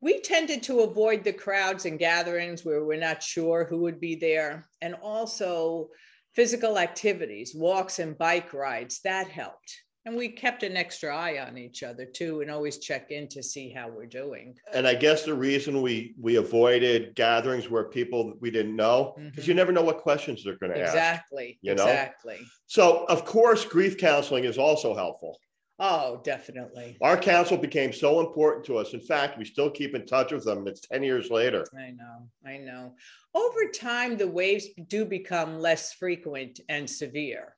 we 0.00 0.20
tended 0.20 0.62
to 0.64 0.80
avoid 0.80 1.24
the 1.24 1.32
crowds 1.32 1.84
and 1.84 1.98
gatherings 1.98 2.64
where 2.64 2.84
we're 2.84 2.98
not 2.98 3.22
sure 3.22 3.64
who 3.64 3.78
would 3.78 4.00
be 4.00 4.14
there. 4.14 4.68
And 4.80 4.94
also 5.02 5.90
physical 6.34 6.78
activities, 6.78 7.54
walks 7.54 7.98
and 7.98 8.16
bike 8.16 8.52
rides, 8.54 9.00
that 9.04 9.28
helped. 9.28 9.76
And 10.06 10.16
we 10.16 10.30
kept 10.30 10.62
an 10.62 10.78
extra 10.78 11.14
eye 11.14 11.46
on 11.46 11.58
each 11.58 11.82
other 11.82 12.06
too, 12.06 12.40
and 12.40 12.50
always 12.50 12.78
check 12.78 13.10
in 13.10 13.28
to 13.28 13.42
see 13.42 13.70
how 13.70 13.90
we're 13.90 14.06
doing. 14.06 14.56
And 14.72 14.86
I 14.86 14.94
guess 14.94 15.24
the 15.24 15.34
reason 15.34 15.82
we 15.82 16.14
we 16.18 16.36
avoided 16.36 17.14
gatherings 17.14 17.68
where 17.68 17.84
people 17.84 18.32
we 18.40 18.50
didn't 18.50 18.76
know, 18.76 19.12
because 19.16 19.42
mm-hmm. 19.42 19.50
you 19.50 19.54
never 19.54 19.72
know 19.72 19.82
what 19.82 19.98
questions 19.98 20.42
they're 20.42 20.56
going 20.56 20.72
to 20.72 20.80
exactly, 20.80 20.96
ask. 20.96 21.18
Exactly. 21.18 21.58
You 21.60 21.74
know? 21.74 21.82
Exactly. 21.82 22.38
So 22.66 23.04
of 23.10 23.26
course, 23.26 23.66
grief 23.66 23.98
counseling 23.98 24.44
is 24.44 24.56
also 24.56 24.94
helpful. 24.94 25.38
Oh, 25.82 26.20
definitely. 26.22 26.98
Our 27.00 27.16
council 27.16 27.56
became 27.56 27.90
so 27.90 28.20
important 28.20 28.66
to 28.66 28.76
us. 28.76 28.92
In 28.92 29.00
fact, 29.00 29.38
we 29.38 29.46
still 29.46 29.70
keep 29.70 29.94
in 29.94 30.04
touch 30.04 30.30
with 30.30 30.44
them. 30.44 30.58
And 30.58 30.68
It's 30.68 30.82
10 30.82 31.02
years 31.02 31.30
later. 31.30 31.64
I 31.74 31.90
know. 31.90 32.28
I 32.46 32.58
know. 32.58 32.94
Over 33.34 33.70
time, 33.74 34.18
the 34.18 34.28
waves 34.28 34.66
do 34.88 35.06
become 35.06 35.58
less 35.58 35.94
frequent 35.94 36.60
and 36.68 36.88
severe. 36.88 37.56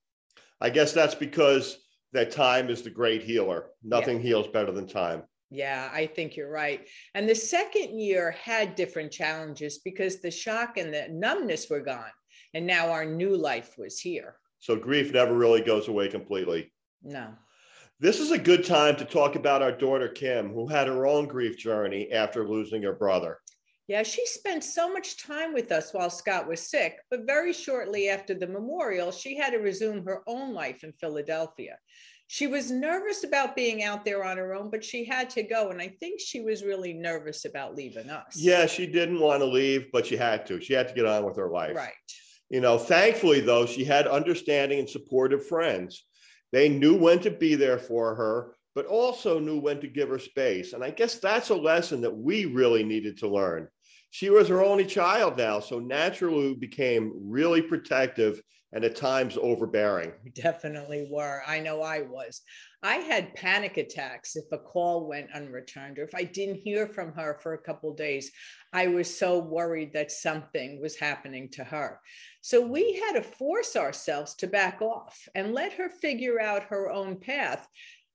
I 0.60 0.70
guess 0.70 0.92
that's 0.92 1.16
because 1.16 1.78
that 2.12 2.30
time 2.30 2.70
is 2.70 2.82
the 2.82 2.90
great 2.90 3.24
healer. 3.24 3.70
Nothing 3.82 4.18
yeah. 4.18 4.22
heals 4.22 4.46
better 4.46 4.70
than 4.70 4.86
time. 4.86 5.24
Yeah, 5.50 5.90
I 5.92 6.06
think 6.06 6.36
you're 6.36 6.50
right. 6.50 6.86
And 7.16 7.28
the 7.28 7.34
second 7.34 7.98
year 7.98 8.30
had 8.30 8.76
different 8.76 9.10
challenges 9.10 9.80
because 9.84 10.20
the 10.20 10.30
shock 10.30 10.78
and 10.78 10.94
the 10.94 11.08
numbness 11.10 11.68
were 11.68 11.80
gone. 11.80 12.12
And 12.54 12.66
now 12.66 12.92
our 12.92 13.04
new 13.04 13.36
life 13.36 13.74
was 13.76 13.98
here. 13.98 14.36
So 14.60 14.76
grief 14.76 15.12
never 15.12 15.34
really 15.34 15.60
goes 15.60 15.88
away 15.88 16.08
completely. 16.08 16.72
No. 17.02 17.34
This 18.02 18.18
is 18.18 18.32
a 18.32 18.38
good 18.38 18.64
time 18.64 18.96
to 18.96 19.04
talk 19.04 19.36
about 19.36 19.62
our 19.62 19.70
daughter, 19.70 20.08
Kim, 20.08 20.52
who 20.52 20.66
had 20.66 20.88
her 20.88 21.06
own 21.06 21.28
grief 21.28 21.56
journey 21.56 22.10
after 22.10 22.44
losing 22.44 22.82
her 22.82 22.94
brother. 22.94 23.38
Yeah, 23.86 24.02
she 24.02 24.26
spent 24.26 24.64
so 24.64 24.92
much 24.92 25.22
time 25.24 25.54
with 25.54 25.70
us 25.70 25.94
while 25.94 26.10
Scott 26.10 26.48
was 26.48 26.68
sick, 26.68 26.96
but 27.12 27.28
very 27.28 27.52
shortly 27.52 28.08
after 28.08 28.34
the 28.34 28.48
memorial, 28.48 29.12
she 29.12 29.36
had 29.36 29.50
to 29.50 29.58
resume 29.58 30.04
her 30.04 30.24
own 30.26 30.52
life 30.52 30.82
in 30.82 30.92
Philadelphia. 30.94 31.78
She 32.26 32.48
was 32.48 32.72
nervous 32.72 33.22
about 33.22 33.54
being 33.54 33.84
out 33.84 34.04
there 34.04 34.24
on 34.24 34.36
her 34.36 34.52
own, 34.52 34.68
but 34.68 34.82
she 34.82 35.04
had 35.04 35.30
to 35.30 35.44
go. 35.44 35.70
And 35.70 35.80
I 35.80 35.94
think 36.00 36.18
she 36.18 36.40
was 36.40 36.64
really 36.64 36.92
nervous 36.92 37.44
about 37.44 37.76
leaving 37.76 38.10
us. 38.10 38.34
Yeah, 38.34 38.66
she 38.66 38.88
didn't 38.88 39.20
want 39.20 39.42
to 39.42 39.46
leave, 39.46 39.92
but 39.92 40.06
she 40.06 40.16
had 40.16 40.44
to. 40.46 40.60
She 40.60 40.72
had 40.72 40.88
to 40.88 40.94
get 40.94 41.06
on 41.06 41.24
with 41.24 41.36
her 41.36 41.50
life. 41.50 41.76
Right. 41.76 41.92
You 42.50 42.62
know, 42.62 42.78
thankfully, 42.78 43.38
though, 43.38 43.64
she 43.64 43.84
had 43.84 44.08
understanding 44.08 44.80
and 44.80 44.90
supportive 44.90 45.46
friends. 45.46 46.04
They 46.52 46.68
knew 46.68 46.94
when 46.94 47.18
to 47.20 47.30
be 47.30 47.54
there 47.54 47.78
for 47.78 48.14
her, 48.14 48.54
but 48.74 48.86
also 48.86 49.38
knew 49.38 49.58
when 49.58 49.80
to 49.80 49.88
give 49.88 50.08
her 50.10 50.18
space. 50.18 50.72
And 50.72 50.84
I 50.84 50.90
guess 50.90 51.16
that's 51.16 51.50
a 51.50 51.54
lesson 51.54 52.00
that 52.02 52.16
we 52.16 52.44
really 52.44 52.84
needed 52.84 53.18
to 53.18 53.28
learn. 53.28 53.68
She 54.10 54.28
was 54.28 54.48
her 54.48 54.62
only 54.62 54.84
child 54.84 55.38
now, 55.38 55.60
so 55.60 55.78
naturally 55.78 56.54
became 56.54 57.12
really 57.16 57.62
protective 57.62 58.42
and 58.72 58.84
at 58.84 58.96
times 58.96 59.38
overbearing. 59.40 60.12
We 60.24 60.30
definitely 60.30 61.08
were. 61.10 61.42
I 61.46 61.60
know 61.60 61.82
I 61.82 62.02
was. 62.02 62.42
I 62.82 62.96
had 62.96 63.34
panic 63.34 63.76
attacks 63.76 64.34
if 64.34 64.50
a 64.50 64.58
call 64.58 65.06
went 65.06 65.30
unreturned 65.32 66.00
or 66.00 66.02
if 66.02 66.14
I 66.14 66.24
didn't 66.24 66.56
hear 66.56 66.88
from 66.88 67.12
her 67.12 67.38
for 67.40 67.54
a 67.54 67.62
couple 67.62 67.94
days. 67.94 68.32
I 68.72 68.88
was 68.88 69.16
so 69.16 69.38
worried 69.38 69.92
that 69.92 70.10
something 70.10 70.80
was 70.80 70.96
happening 70.96 71.48
to 71.50 71.62
her. 71.62 72.00
So 72.40 72.60
we 72.60 72.94
had 72.94 73.12
to 73.12 73.22
force 73.22 73.76
ourselves 73.76 74.34
to 74.36 74.48
back 74.48 74.82
off 74.82 75.16
and 75.36 75.54
let 75.54 75.72
her 75.74 75.90
figure 75.90 76.40
out 76.40 76.64
her 76.64 76.90
own 76.90 77.20
path 77.20 77.68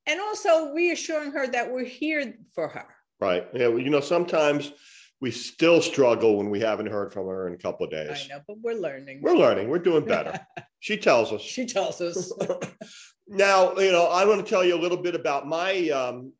and 0.05 0.19
also 0.19 0.73
reassuring 0.73 1.31
her 1.31 1.47
that 1.47 1.71
we're 1.71 1.85
here 1.85 2.33
for 2.53 2.67
her. 2.67 2.87
Right. 3.21 3.47
Yeah, 3.53 3.69
you 3.69 3.89
know, 3.89 4.01
sometimes 4.01 4.73
we 5.21 5.31
still 5.31 5.81
struggle 5.81 6.37
when 6.37 6.49
we 6.49 6.59
haven't 6.59 6.87
heard 6.87 7.13
from 7.13 7.27
her 7.27 7.47
in 7.47 7.53
a 7.53 7.57
couple 7.57 7.85
of 7.85 7.91
days. 7.91 8.25
I 8.25 8.35
know, 8.35 8.41
but 8.45 8.57
we're 8.61 8.79
learning. 8.79 9.21
We're 9.21 9.37
learning. 9.37 9.69
We're 9.69 9.79
doing 9.79 10.05
better. 10.05 10.39
she 10.79 10.97
tells 10.97 11.31
us. 11.31 11.41
She 11.41 11.65
tells 11.65 12.01
us. 12.01 12.31
Now, 13.27 13.75
you 13.75 13.91
know, 13.91 14.05
I 14.05 14.25
want 14.25 14.43
to 14.43 14.49
tell 14.49 14.63
you 14.63 14.75
a 14.75 14.79
little 14.79 14.97
bit 14.97 15.15
about 15.15 15.47
my 15.47 15.89
um, 15.89 16.31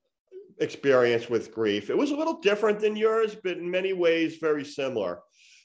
experience 0.60 1.30
with 1.30 1.52
grief. 1.52 1.90
It 1.90 1.98
was 1.98 2.12
a 2.12 2.16
little 2.16 2.40
different 2.40 2.80
than 2.80 2.96
yours, 2.96 3.36
but 3.36 3.58
in 3.58 3.70
many 3.70 3.94
ways 3.94 4.38
very 4.38 4.64
similar. 4.64 5.20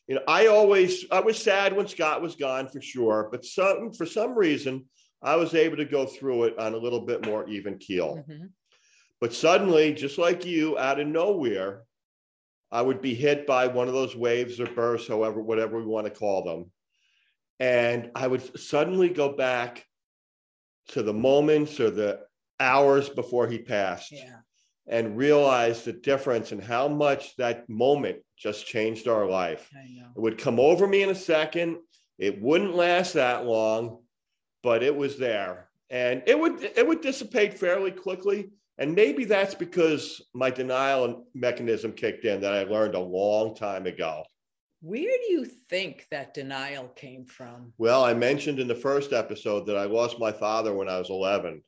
You 0.09 0.17
know, 0.17 0.23
I 0.26 0.49
always 0.49 1.07
I 1.11 1.21
was 1.21 1.41
sad 1.41 1.76
when 1.76 1.87
Scott 1.87 2.23
was 2.23 2.35
gone 2.35 2.69
for 2.69 2.81
sure, 2.81 3.29
but 3.31 3.45
some 3.45 3.93
for 3.93 4.05
some 4.05 4.37
reason 4.37 4.85
I 5.23 5.37
was 5.37 5.55
able 5.55 5.76
to 5.76 5.85
go 5.85 6.07
through 6.07 6.45
it 6.45 6.59
on 6.59 6.75
a 6.75 6.79
little 6.79 7.00
bit 7.00 7.25
more 7.25 7.49
even 7.49 7.79
keel. 7.79 8.17
Mm-hmm. 8.17 8.47
But 9.21 9.33
suddenly, 9.33 9.95
just 9.95 10.19
like 10.19 10.45
you, 10.45 10.76
out 10.76 10.99
of 10.99 11.07
nowhere, 11.07 11.85
I 12.73 12.83
would 12.83 13.00
be 13.00 13.14
hit 13.14 13.47
by 13.47 13.69
one 13.69 13.87
of 13.87 13.95
those 13.95 14.17
waves 14.17 14.59
or 14.59 14.67
bursts, 14.67 15.07
however, 15.07 15.41
whatever 15.41 15.79
we 15.79 15.85
want 15.85 16.07
to 16.07 16.12
call 16.12 16.43
them. 16.43 16.73
And 17.61 18.11
I 18.17 18.26
would 18.26 18.59
suddenly 18.59 19.11
go 19.11 19.37
back 19.37 19.87
to 20.89 21.03
the 21.03 21.12
moments 21.12 21.81
or 21.81 21.91
the 21.91 22.21
hours 22.61 23.09
before 23.09 23.47
he 23.47 23.59
passed 23.59 24.12
yeah. 24.12 24.39
and 24.87 25.17
realize 25.17 25.85
the 25.85 25.93
difference 25.93 26.53
and 26.53 26.62
how 26.62 26.89
much 26.89 27.37
that 27.37 27.69
moment 27.69 28.19
just 28.37 28.67
changed 28.67 29.09
our 29.09 29.27
life. 29.27 29.69
It 30.17 30.21
would 30.21 30.39
come 30.39 30.61
over 30.61 30.87
me 30.87 31.03
in 31.03 31.11
a 31.11 31.15
second. 31.15 31.79
It 32.19 32.41
wouldn't 32.41 32.75
last 32.75 33.15
that 33.15 33.45
long, 33.45 33.99
but 34.62 34.83
it 34.83 34.95
was 34.95 35.19
there. 35.19 35.69
And 35.91 36.23
it 36.27 36.39
would 36.39 36.62
it 36.62 36.87
would 36.87 37.03
dissipate 37.03 37.59
fairly 37.59 37.91
quickly 37.91 38.51
and 38.79 38.95
maybe 38.95 39.25
that's 39.25 39.55
because 39.55 40.23
my 40.35 40.51
denial 40.51 41.27
mechanism 41.35 41.93
kicked 41.93 42.25
in 42.25 42.41
that 42.41 42.55
I 42.55 42.65
learned 42.65 42.95
a 42.95 43.01
long 43.01 43.55
time 43.55 43.87
ago. 43.87 44.25
Where 44.83 45.17
do 45.17 45.33
you 45.33 45.45
think 45.45 46.09
that 46.11 46.35
denial 46.35 46.89
came 46.89 47.25
from? 47.25 47.73
Well, 47.79 48.05
I 48.05 48.15
mentioned 48.15 48.59
in 48.59 48.67
the 48.67 48.75
first 48.75 49.12
episode 49.12 49.65
that 49.67 49.77
I 49.77 49.85
lost 49.85 50.19
my 50.19 50.33
father 50.33 50.75
when 50.75 50.89
I 50.89 50.99
was 50.99 51.09
11. 51.09 51.62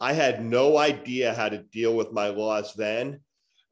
I 0.00 0.12
had 0.12 0.44
no 0.44 0.76
idea 0.76 1.32
how 1.32 1.48
to 1.48 1.62
deal 1.62 1.94
with 1.94 2.10
my 2.10 2.26
loss 2.26 2.74
then 2.74 3.20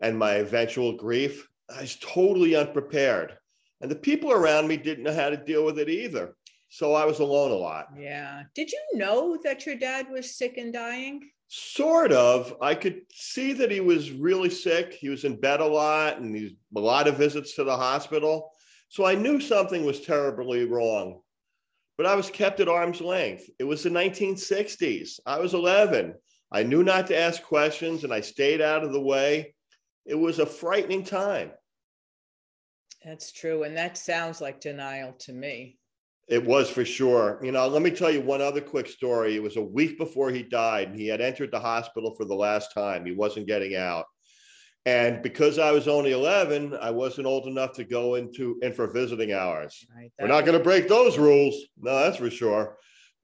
and 0.00 0.16
my 0.16 0.35
eventual 0.35 0.97
grief. 0.97 1.49
I 1.76 1.80
was 1.80 1.97
totally 1.97 2.54
unprepared. 2.54 3.37
And 3.80 3.90
the 3.90 3.97
people 3.97 4.30
around 4.30 4.68
me 4.68 4.76
didn't 4.76 5.02
know 5.02 5.12
how 5.14 5.30
to 5.30 5.37
deal 5.37 5.64
with 5.64 5.80
it 5.80 5.88
either. 5.88 6.37
So 6.68 6.94
I 6.94 7.04
was 7.04 7.18
alone 7.18 7.50
a 7.50 7.54
lot. 7.54 7.88
Yeah. 7.99 8.44
Did 8.54 8.70
you 8.70 8.80
know 8.94 9.37
that 9.42 9.66
your 9.66 9.75
dad 9.75 10.06
was 10.08 10.37
sick 10.37 10.56
and 10.56 10.73
dying? 10.73 11.28
Sort 11.49 12.12
of. 12.12 12.54
I 12.62 12.76
could 12.76 13.00
see 13.12 13.54
that 13.54 13.73
he 13.73 13.80
was 13.80 14.12
really 14.12 14.50
sick. 14.50 14.92
He 14.92 15.08
was 15.08 15.25
in 15.25 15.40
bed 15.40 15.58
a 15.58 15.66
lot 15.66 16.18
and 16.18 16.37
he's 16.37 16.52
a 16.76 16.80
lot 16.80 17.08
of 17.08 17.16
visits 17.16 17.56
to 17.56 17.64
the 17.64 17.76
hospital. 17.76 18.52
So 18.88 19.04
I 19.04 19.14
knew 19.14 19.40
something 19.40 19.85
was 19.85 20.00
terribly 20.00 20.64
wrong. 20.64 21.21
But 21.97 22.07
I 22.07 22.14
was 22.14 22.30
kept 22.30 22.61
at 22.61 22.68
arm's 22.68 23.00
length. 23.00 23.50
It 23.59 23.64
was 23.64 23.83
the 23.83 23.90
1960s. 23.90 25.21
I 25.26 25.38
was 25.40 25.54
11. 25.54 26.14
I 26.52 26.62
knew 26.62 26.83
not 26.83 27.07
to 27.09 27.18
ask 27.18 27.42
questions 27.42 28.04
and 28.04 28.12
I 28.12 28.21
stayed 28.21 28.61
out 28.61 28.85
of 28.85 28.92
the 28.92 29.00
way. 29.00 29.54
It 30.07 30.14
was 30.14 30.38
a 30.38 30.47
frightening 30.47 31.04
time. 31.04 31.50
That's 33.04 33.33
true. 33.33 33.64
And 33.64 33.76
that 33.76 33.99
sounds 33.99 34.40
like 34.40 34.61
denial 34.61 35.12
to 35.21 35.33
me. 35.33 35.78
It 36.28 36.45
was 36.45 36.68
for 36.68 36.85
sure. 36.85 37.40
You 37.42 37.52
know, 37.52 37.66
let 37.66 37.83
me 37.83 37.90
tell 37.90 38.11
you 38.11 38.21
one 38.21 38.42
other 38.42 38.61
quick 38.61 38.87
story. 38.87 39.35
It 39.35 39.42
was 39.42 39.57
a 39.57 39.62
week 39.62 39.97
before 39.97 40.30
he 40.30 40.42
died, 40.42 40.88
and 40.88 40.99
he 40.99 41.07
had 41.07 41.23
entered 41.23 41.50
the 41.50 41.61
hospital 41.61 42.14
for 42.14 42.26
the 42.26 42.35
last 42.35 42.73
time. 42.75 43.07
He 43.07 43.12
wasn't 43.12 43.47
getting 43.47 43.76
out. 43.76 44.04
And 44.88 45.23
because 45.23 45.59
I 45.59 45.71
was 45.71 45.87
only 45.87 46.12
11, 46.12 46.75
I 46.80 46.90
wasn't 46.90 47.26
old 47.26 47.47
enough 47.47 47.73
to 47.75 47.85
go 47.85 48.14
into 48.14 48.59
in 48.62 48.73
for 48.73 48.87
visiting 48.87 49.33
hours. 49.33 49.87
Right, 49.95 50.11
We're 50.18 50.28
not 50.28 50.47
going 50.47 50.57
to 50.57 50.64
break 50.64 50.88
those 50.88 51.18
rules. 51.18 51.54
No, 51.78 51.95
that's 51.99 52.16
for 52.16 52.30
sure. 52.30 52.78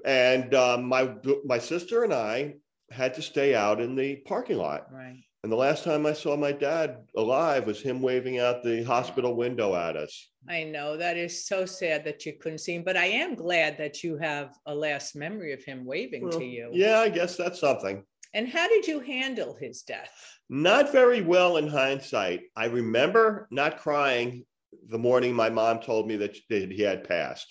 And 0.05 0.55
um, 0.55 0.85
my 0.85 1.15
my 1.47 1.59
sister 1.59 2.05
and 2.05 2.13
I 2.13 2.57
had 2.91 3.15
to 3.15 3.23
stay 3.23 3.55
out 3.55 3.81
in 3.81 3.97
the 3.97 4.17
parking 4.27 4.59
lot. 4.59 4.93
Right. 4.93 5.23
And 5.43 5.51
the 5.51 5.57
last 5.57 5.85
time 5.85 6.05
I 6.05 6.13
saw 6.13 6.37
my 6.37 6.53
dad 6.53 6.99
alive 7.17 7.67
was 7.67 7.81
him 7.81 8.03
waving 8.03 8.39
out 8.41 8.63
the 8.63 8.83
hospital 8.83 9.35
window 9.35 9.75
at 9.75 9.97
us. 9.97 10.31
I 10.49 10.65
know 10.65 10.99
that 10.99 11.17
is 11.17 11.47
so 11.47 11.65
sad 11.65 12.05
that 12.05 12.27
you 12.27 12.35
couldn't 12.35 12.59
see 12.59 12.75
him, 12.75 12.83
but 12.83 12.97
I 12.97 13.07
am 13.07 13.35
glad 13.35 13.79
that 13.79 14.03
you 14.03 14.19
have 14.19 14.55
a 14.67 14.75
last 14.75 15.17
memory 15.17 15.53
of 15.55 15.65
him 15.65 15.87
waving 15.87 16.25
well, 16.25 16.39
to 16.39 16.45
you. 16.45 16.71
Yeah, 16.73 16.99
I 16.99 17.09
guess 17.09 17.37
that's 17.37 17.61
something. 17.61 18.05
And 18.35 18.49
how 18.49 18.69
did 18.69 18.87
you 18.87 18.99
handle 18.99 19.55
his 19.55 19.83
death? 19.83 20.39
Not 20.51 20.91
very 20.91 21.23
well 21.23 21.57
in 21.57 21.69
hindsight. 21.69 22.43
I 22.57 22.67
remember 22.67 23.47
not 23.51 23.79
crying 23.79 24.45
the 24.91 24.99
morning 24.99 25.35
my 25.35 25.49
mom 25.49 25.81
told 25.81 26.09
me 26.09 26.17
that 26.17 26.37
he 26.49 26.83
had 26.83 27.09
passed. 27.09 27.47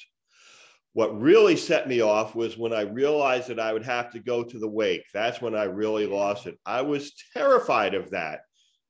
What 0.92 1.20
really 1.20 1.56
set 1.56 1.88
me 1.88 2.02
off 2.02 2.36
was 2.36 2.58
when 2.58 2.74
I 2.74 2.82
realized 2.82 3.48
that 3.48 3.60
I 3.60 3.74
would 3.74 3.86
have 3.86 4.12
to 4.12 4.20
go 4.20 4.44
to 4.44 4.60
the 4.60 4.68
wake. 4.68 5.06
That's 5.14 5.42
when 5.42 5.56
I 5.56 5.64
really 5.64 6.06
lost 6.06 6.46
it. 6.46 6.60
I 6.66 6.82
was 6.82 7.14
terrified 7.34 7.96
of 7.96 8.12
that. 8.12 8.42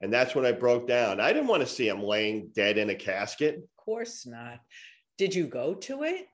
And 0.01 0.11
that's 0.11 0.35
when 0.35 0.45
I 0.45 0.51
broke 0.51 0.87
down. 0.87 1.21
I 1.21 1.31
didn't 1.31 1.47
want 1.47 1.61
to 1.61 1.67
see 1.67 1.87
him 1.87 2.03
laying 2.03 2.49
dead 2.53 2.77
in 2.77 2.89
a 2.89 2.95
casket. 2.95 3.55
Of 3.55 3.69
course 3.77 4.25
not. 4.25 4.59
Did 5.17 5.33
you 5.33 5.47
go 5.47 5.75
to 5.75 6.03
it? 6.03 6.25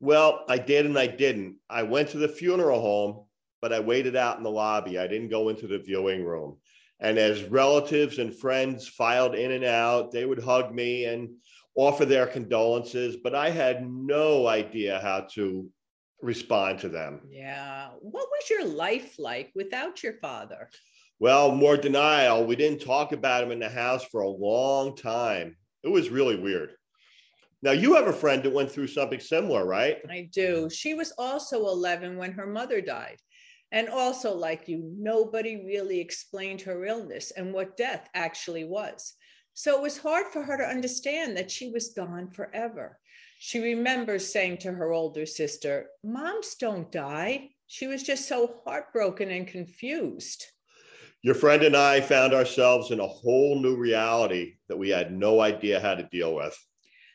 Well, 0.00 0.44
I 0.48 0.58
did 0.58 0.84
and 0.84 0.98
I 0.98 1.06
didn't. 1.06 1.56
I 1.70 1.84
went 1.84 2.10
to 2.10 2.18
the 2.18 2.28
funeral 2.28 2.80
home, 2.80 3.24
but 3.64 3.72
I 3.72 3.80
waited 3.80 4.14
out 4.14 4.36
in 4.36 4.42
the 4.42 4.50
lobby. 4.50 4.98
I 4.98 5.06
didn't 5.06 5.30
go 5.30 5.48
into 5.48 5.66
the 5.66 5.78
viewing 5.78 6.22
room. 6.22 6.58
And 7.00 7.16
as 7.16 7.44
relatives 7.44 8.18
and 8.18 8.38
friends 8.38 8.86
filed 8.86 9.34
in 9.34 9.52
and 9.52 9.64
out, 9.64 10.12
they 10.12 10.26
would 10.26 10.38
hug 10.38 10.74
me 10.74 11.06
and 11.06 11.30
offer 11.74 12.04
their 12.04 12.26
condolences, 12.26 13.16
but 13.16 13.34
I 13.34 13.48
had 13.48 13.90
no 13.90 14.46
idea 14.48 15.00
how 15.02 15.28
to 15.36 15.66
respond 16.20 16.80
to 16.80 16.90
them. 16.90 17.22
Yeah. 17.30 17.88
What 18.00 18.28
was 18.30 18.50
your 18.50 18.66
life 18.66 19.18
like 19.18 19.50
without 19.54 20.02
your 20.02 20.18
father? 20.20 20.68
Well, 21.18 21.50
more 21.50 21.78
denial. 21.78 22.44
We 22.44 22.56
didn't 22.56 22.82
talk 22.82 23.12
about 23.12 23.44
him 23.44 23.50
in 23.50 23.60
the 23.60 23.70
house 23.70 24.04
for 24.04 24.20
a 24.20 24.28
long 24.28 24.94
time. 24.94 25.56
It 25.82 25.88
was 25.88 26.10
really 26.10 26.36
weird. 26.36 26.72
Now, 27.62 27.70
you 27.70 27.94
have 27.94 28.08
a 28.08 28.12
friend 28.12 28.42
that 28.42 28.52
went 28.52 28.70
through 28.70 28.88
something 28.88 29.20
similar, 29.20 29.64
right? 29.64 30.02
I 30.10 30.28
do. 30.30 30.68
She 30.68 30.92
was 30.92 31.14
also 31.16 31.60
11 31.60 32.18
when 32.18 32.32
her 32.32 32.46
mother 32.46 32.82
died. 32.82 33.16
And 33.74 33.88
also, 33.88 34.32
like 34.32 34.68
you, 34.68 34.88
nobody 34.96 35.64
really 35.66 35.98
explained 35.98 36.60
her 36.60 36.84
illness 36.84 37.32
and 37.32 37.52
what 37.52 37.76
death 37.76 38.08
actually 38.14 38.62
was. 38.62 39.14
So 39.52 39.74
it 39.76 39.82
was 39.82 39.98
hard 39.98 40.28
for 40.28 40.44
her 40.44 40.56
to 40.56 40.62
understand 40.62 41.36
that 41.36 41.50
she 41.50 41.70
was 41.70 41.88
gone 41.88 42.30
forever. 42.30 43.00
She 43.40 43.58
remembers 43.58 44.32
saying 44.32 44.58
to 44.58 44.70
her 44.70 44.92
older 44.92 45.26
sister, 45.26 45.86
Moms 46.04 46.54
don't 46.54 46.92
die. 46.92 47.50
She 47.66 47.88
was 47.88 48.04
just 48.04 48.28
so 48.28 48.60
heartbroken 48.64 49.32
and 49.32 49.44
confused. 49.44 50.46
Your 51.22 51.34
friend 51.34 51.64
and 51.64 51.76
I 51.76 52.00
found 52.00 52.32
ourselves 52.32 52.92
in 52.92 53.00
a 53.00 53.06
whole 53.08 53.60
new 53.60 53.76
reality 53.76 54.54
that 54.68 54.78
we 54.78 54.90
had 54.90 55.12
no 55.12 55.40
idea 55.40 55.80
how 55.80 55.96
to 55.96 56.08
deal 56.12 56.36
with. 56.36 56.56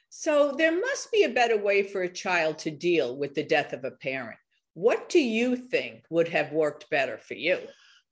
So 0.09 0.55
there 0.57 0.77
must 0.77 1.09
be 1.13 1.23
a 1.23 1.29
better 1.29 1.57
way 1.57 1.83
for 1.83 2.01
a 2.01 2.11
child 2.11 2.57
to 2.59 2.69
deal 2.69 3.17
with 3.17 3.33
the 3.33 3.43
death 3.43 3.71
of 3.71 3.85
a 3.85 3.91
parent. 3.91 4.39
What 4.79 5.09
do 5.09 5.19
you 5.19 5.57
think 5.57 6.05
would 6.09 6.29
have 6.29 6.53
worked 6.53 6.89
better 6.89 7.17
for 7.17 7.33
you? 7.33 7.59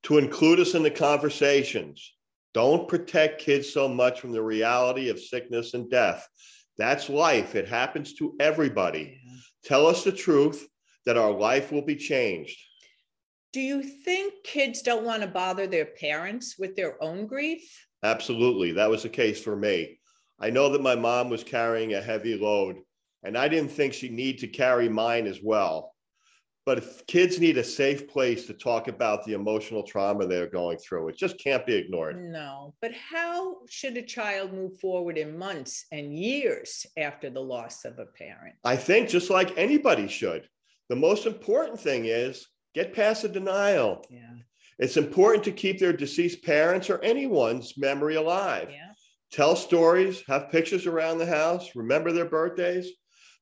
To 0.04 0.18
include 0.18 0.60
us 0.60 0.74
in 0.74 0.84
the 0.84 0.92
conversations, 0.92 2.14
don't 2.54 2.90
protect 2.90 3.40
kids 3.40 3.72
so 3.72 3.88
much 3.88 4.20
from 4.20 4.34
the 4.34 4.44
reality 4.44 5.08
of 5.08 5.18
sickness 5.18 5.76
and 5.76 5.90
death. 5.90 6.28
That's 6.78 7.08
life. 7.08 7.56
It 7.56 7.70
happens 7.70 8.16
to 8.16 8.36
everybody. 8.42 9.18
Yeah. 9.26 9.38
Tell 9.64 9.88
us 9.88 10.04
the 10.04 10.12
truth 10.12 10.68
that 11.06 11.18
our 11.18 11.32
life 11.32 11.72
will 11.72 11.86
be 11.86 11.96
changed. 11.96 12.60
Do 13.54 13.62
you 13.62 13.82
think 13.82 14.34
kids 14.44 14.82
don't 14.82 15.06
want 15.06 15.22
to 15.22 15.30
bother 15.30 15.68
their 15.68 15.86
parents 15.86 16.56
with 16.60 16.76
their 16.76 17.02
own 17.02 17.28
grief? 17.28 17.64
Absolutely. 18.04 18.74
That 18.74 18.90
was 18.90 19.04
the 19.04 19.10
case 19.10 19.42
for 19.42 19.56
me. 19.56 20.02
I 20.38 20.50
know 20.50 20.68
that 20.68 20.82
my 20.82 20.96
mom 20.96 21.30
was 21.30 21.46
carrying 21.46 21.94
a 21.94 22.02
heavy 22.02 22.38
load, 22.38 22.76
and 23.24 23.38
I 23.38 23.48
didn't 23.48 23.72
think 23.72 23.94
she'd 23.94 24.12
need 24.12 24.40
to 24.40 24.50
carry 24.50 24.90
mine 24.90 25.28
as 25.28 25.40
well. 25.42 25.94
But 26.68 26.80
if 26.80 27.08
kids 27.08 27.40
need 27.40 27.58
a 27.58 27.64
safe 27.64 28.10
place 28.10 28.46
to 28.48 28.54
talk 28.54 28.90
about 28.90 29.24
the 29.24 29.32
emotional 29.32 29.84
trauma 29.84 30.28
they're 30.28 30.50
going 30.50 30.78
through, 30.78 31.08
it 31.08 31.16
just 31.16 31.40
can't 31.40 31.66
be 31.66 31.74
ignored. 31.74 32.22
No, 32.22 32.74
but 32.82 32.92
how 32.92 33.60
should 33.70 33.96
a 33.96 34.02
child 34.02 34.52
move 34.52 34.78
forward 34.78 35.18
in 35.18 35.38
months 35.38 35.86
and 35.94 36.14
years 36.14 36.86
after 36.98 37.30
the 37.30 37.40
loss 37.40 37.86
of 37.86 38.00
a 38.00 38.06
parent? 38.06 38.56
I 38.66 38.76
think 38.76 39.08
just 39.08 39.30
like 39.30 39.58
anybody 39.58 40.10
should. 40.10 40.50
The 40.90 40.98
most 40.98 41.26
important 41.26 41.80
thing 41.80 42.04
is 42.04 42.46
get 42.76 42.94
past 42.94 43.22
the 43.22 43.30
denial. 43.30 44.04
Yeah. 44.10 44.34
It's 44.78 44.98
important 44.98 45.46
to 45.46 45.54
keep 45.54 45.80
their 45.80 45.94
deceased 45.94 46.44
parents 46.44 46.90
or 46.90 47.02
anyone's 47.02 47.78
memory 47.78 48.16
alive. 48.16 48.68
Yeah. 48.70 48.92
Tell 49.32 49.56
stories, 49.56 50.22
have 50.28 50.52
pictures 50.52 50.86
around 50.86 51.20
the 51.20 51.28
house, 51.28 51.70
remember 51.76 52.12
their 52.12 52.26
birthdays 52.26 52.92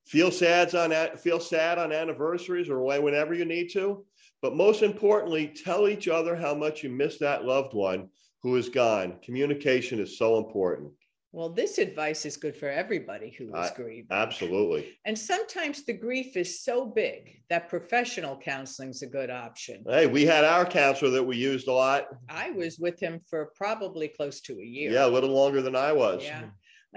feel 0.06 0.32
sad 0.32 0.74
on 0.76 0.92
feel 1.18 1.40
sad 1.40 1.78
on 1.78 1.92
anniversaries 1.92 2.70
or 2.70 2.82
whenever 2.82 3.34
you 3.34 3.46
need 3.46 3.70
to 3.72 4.06
but 4.42 4.56
most 4.56 4.84
importantly 4.84 5.48
tell 5.48 5.88
each 5.88 6.08
other 6.08 6.36
how 6.36 6.54
much 6.54 6.84
you 6.84 6.90
miss 6.90 7.18
that 7.18 7.46
loved 7.46 7.74
one 7.74 8.08
who 8.42 8.56
is 8.56 8.70
gone 8.70 9.18
communication 9.24 10.00
is 10.00 10.18
so 10.18 10.38
important 10.38 10.92
Well, 11.32 11.50
this 11.50 11.80
advice 11.80 12.26
is 12.26 12.38
good 12.38 12.56
for 12.56 12.70
everybody 12.70 13.30
who 13.38 13.48
is 13.50 13.72
I- 13.72 13.76
grieving. 13.76 14.08
Absolutely. 14.10 14.84
And 15.04 15.18
sometimes 15.20 15.84
the 15.84 15.98
grief 16.08 16.38
is 16.38 16.64
so 16.64 16.86
big 16.86 17.42
that 17.50 17.68
professional 17.68 18.38
counseling 18.38 18.92
is 18.92 19.02
a 19.02 19.08
good 19.18 19.30
option. 19.30 19.84
Hey, 19.86 20.08
we 20.08 20.24
had 20.26 20.46
our 20.46 20.66
counselor 20.66 21.12
that 21.12 21.28
we 21.32 21.36
used 21.36 21.68
a 21.68 21.74
lot. 21.74 22.08
I 22.30 22.52
was 22.52 22.80
with 22.80 23.02
him 23.02 23.20
for 23.30 23.52
probably 23.58 24.08
close 24.08 24.40
to 24.48 24.54
a 24.54 24.64
year. 24.78 24.92
Yeah, 24.94 25.08
a 25.08 25.14
little 25.18 25.34
longer 25.42 25.62
than 25.62 25.76
I 25.76 25.92
was. 25.92 26.24
Yeah. 26.24 26.44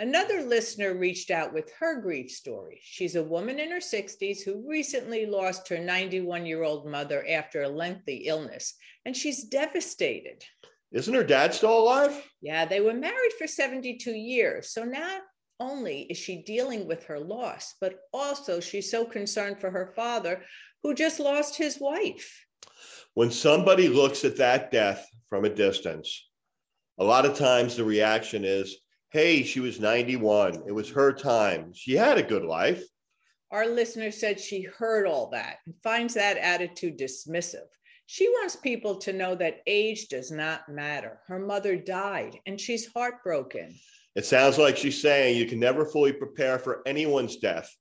Another 0.00 0.42
listener 0.42 0.94
reached 0.94 1.32
out 1.32 1.52
with 1.52 1.72
her 1.80 2.00
grief 2.00 2.30
story. 2.30 2.78
She's 2.84 3.16
a 3.16 3.22
woman 3.24 3.58
in 3.58 3.72
her 3.72 3.80
60s 3.80 4.44
who 4.44 4.64
recently 4.64 5.26
lost 5.26 5.68
her 5.68 5.78
91 5.78 6.46
year 6.46 6.62
old 6.62 6.86
mother 6.86 7.26
after 7.28 7.62
a 7.62 7.68
lengthy 7.68 8.18
illness, 8.28 8.74
and 9.04 9.16
she's 9.16 9.42
devastated. 9.42 10.44
Isn't 10.92 11.14
her 11.14 11.24
dad 11.24 11.52
still 11.52 11.76
alive? 11.76 12.24
Yeah, 12.40 12.64
they 12.64 12.80
were 12.80 12.94
married 12.94 13.32
for 13.36 13.48
72 13.48 14.12
years. 14.12 14.70
So 14.70 14.84
not 14.84 15.22
only 15.58 16.02
is 16.02 16.16
she 16.16 16.44
dealing 16.44 16.86
with 16.86 17.02
her 17.06 17.18
loss, 17.18 17.74
but 17.80 17.98
also 18.12 18.60
she's 18.60 18.92
so 18.92 19.04
concerned 19.04 19.60
for 19.60 19.72
her 19.72 19.92
father 19.96 20.44
who 20.84 20.94
just 20.94 21.18
lost 21.18 21.56
his 21.56 21.80
wife. 21.80 22.46
When 23.14 23.32
somebody 23.32 23.88
looks 23.88 24.24
at 24.24 24.36
that 24.36 24.70
death 24.70 25.08
from 25.28 25.44
a 25.44 25.50
distance, 25.50 26.24
a 26.98 27.04
lot 27.04 27.26
of 27.26 27.36
times 27.36 27.74
the 27.74 27.82
reaction 27.82 28.44
is, 28.44 28.76
hey, 29.10 29.42
she 29.42 29.60
was 29.60 29.80
91. 29.80 30.64
It 30.66 30.72
was 30.72 30.90
her 30.90 31.12
time. 31.12 31.72
She 31.72 31.94
had 31.94 32.18
a 32.18 32.22
good 32.22 32.44
life. 32.44 32.82
Our 33.50 33.66
listener 33.66 34.10
said 34.10 34.38
she 34.38 34.62
heard 34.62 35.06
all 35.06 35.30
that 35.30 35.58
and 35.64 35.74
finds 35.82 36.14
that 36.14 36.36
attitude 36.36 36.98
dismissive. 36.98 37.66
She 38.04 38.28
wants 38.28 38.56
people 38.56 38.96
to 38.98 39.12
know 39.12 39.34
that 39.34 39.60
age 39.66 40.08
does 40.08 40.30
not 40.30 40.68
matter. 40.68 41.20
Her 41.26 41.38
mother 41.38 41.76
died 41.76 42.38
and 42.46 42.60
she's 42.60 42.92
heartbroken. 42.92 43.74
It 44.14 44.26
sounds 44.26 44.58
like 44.58 44.76
she's 44.76 45.00
saying 45.00 45.36
you 45.36 45.46
can 45.46 45.60
never 45.60 45.86
fully 45.86 46.12
prepare 46.12 46.58
for 46.58 46.82
anyone's 46.86 47.36
death, 47.36 47.74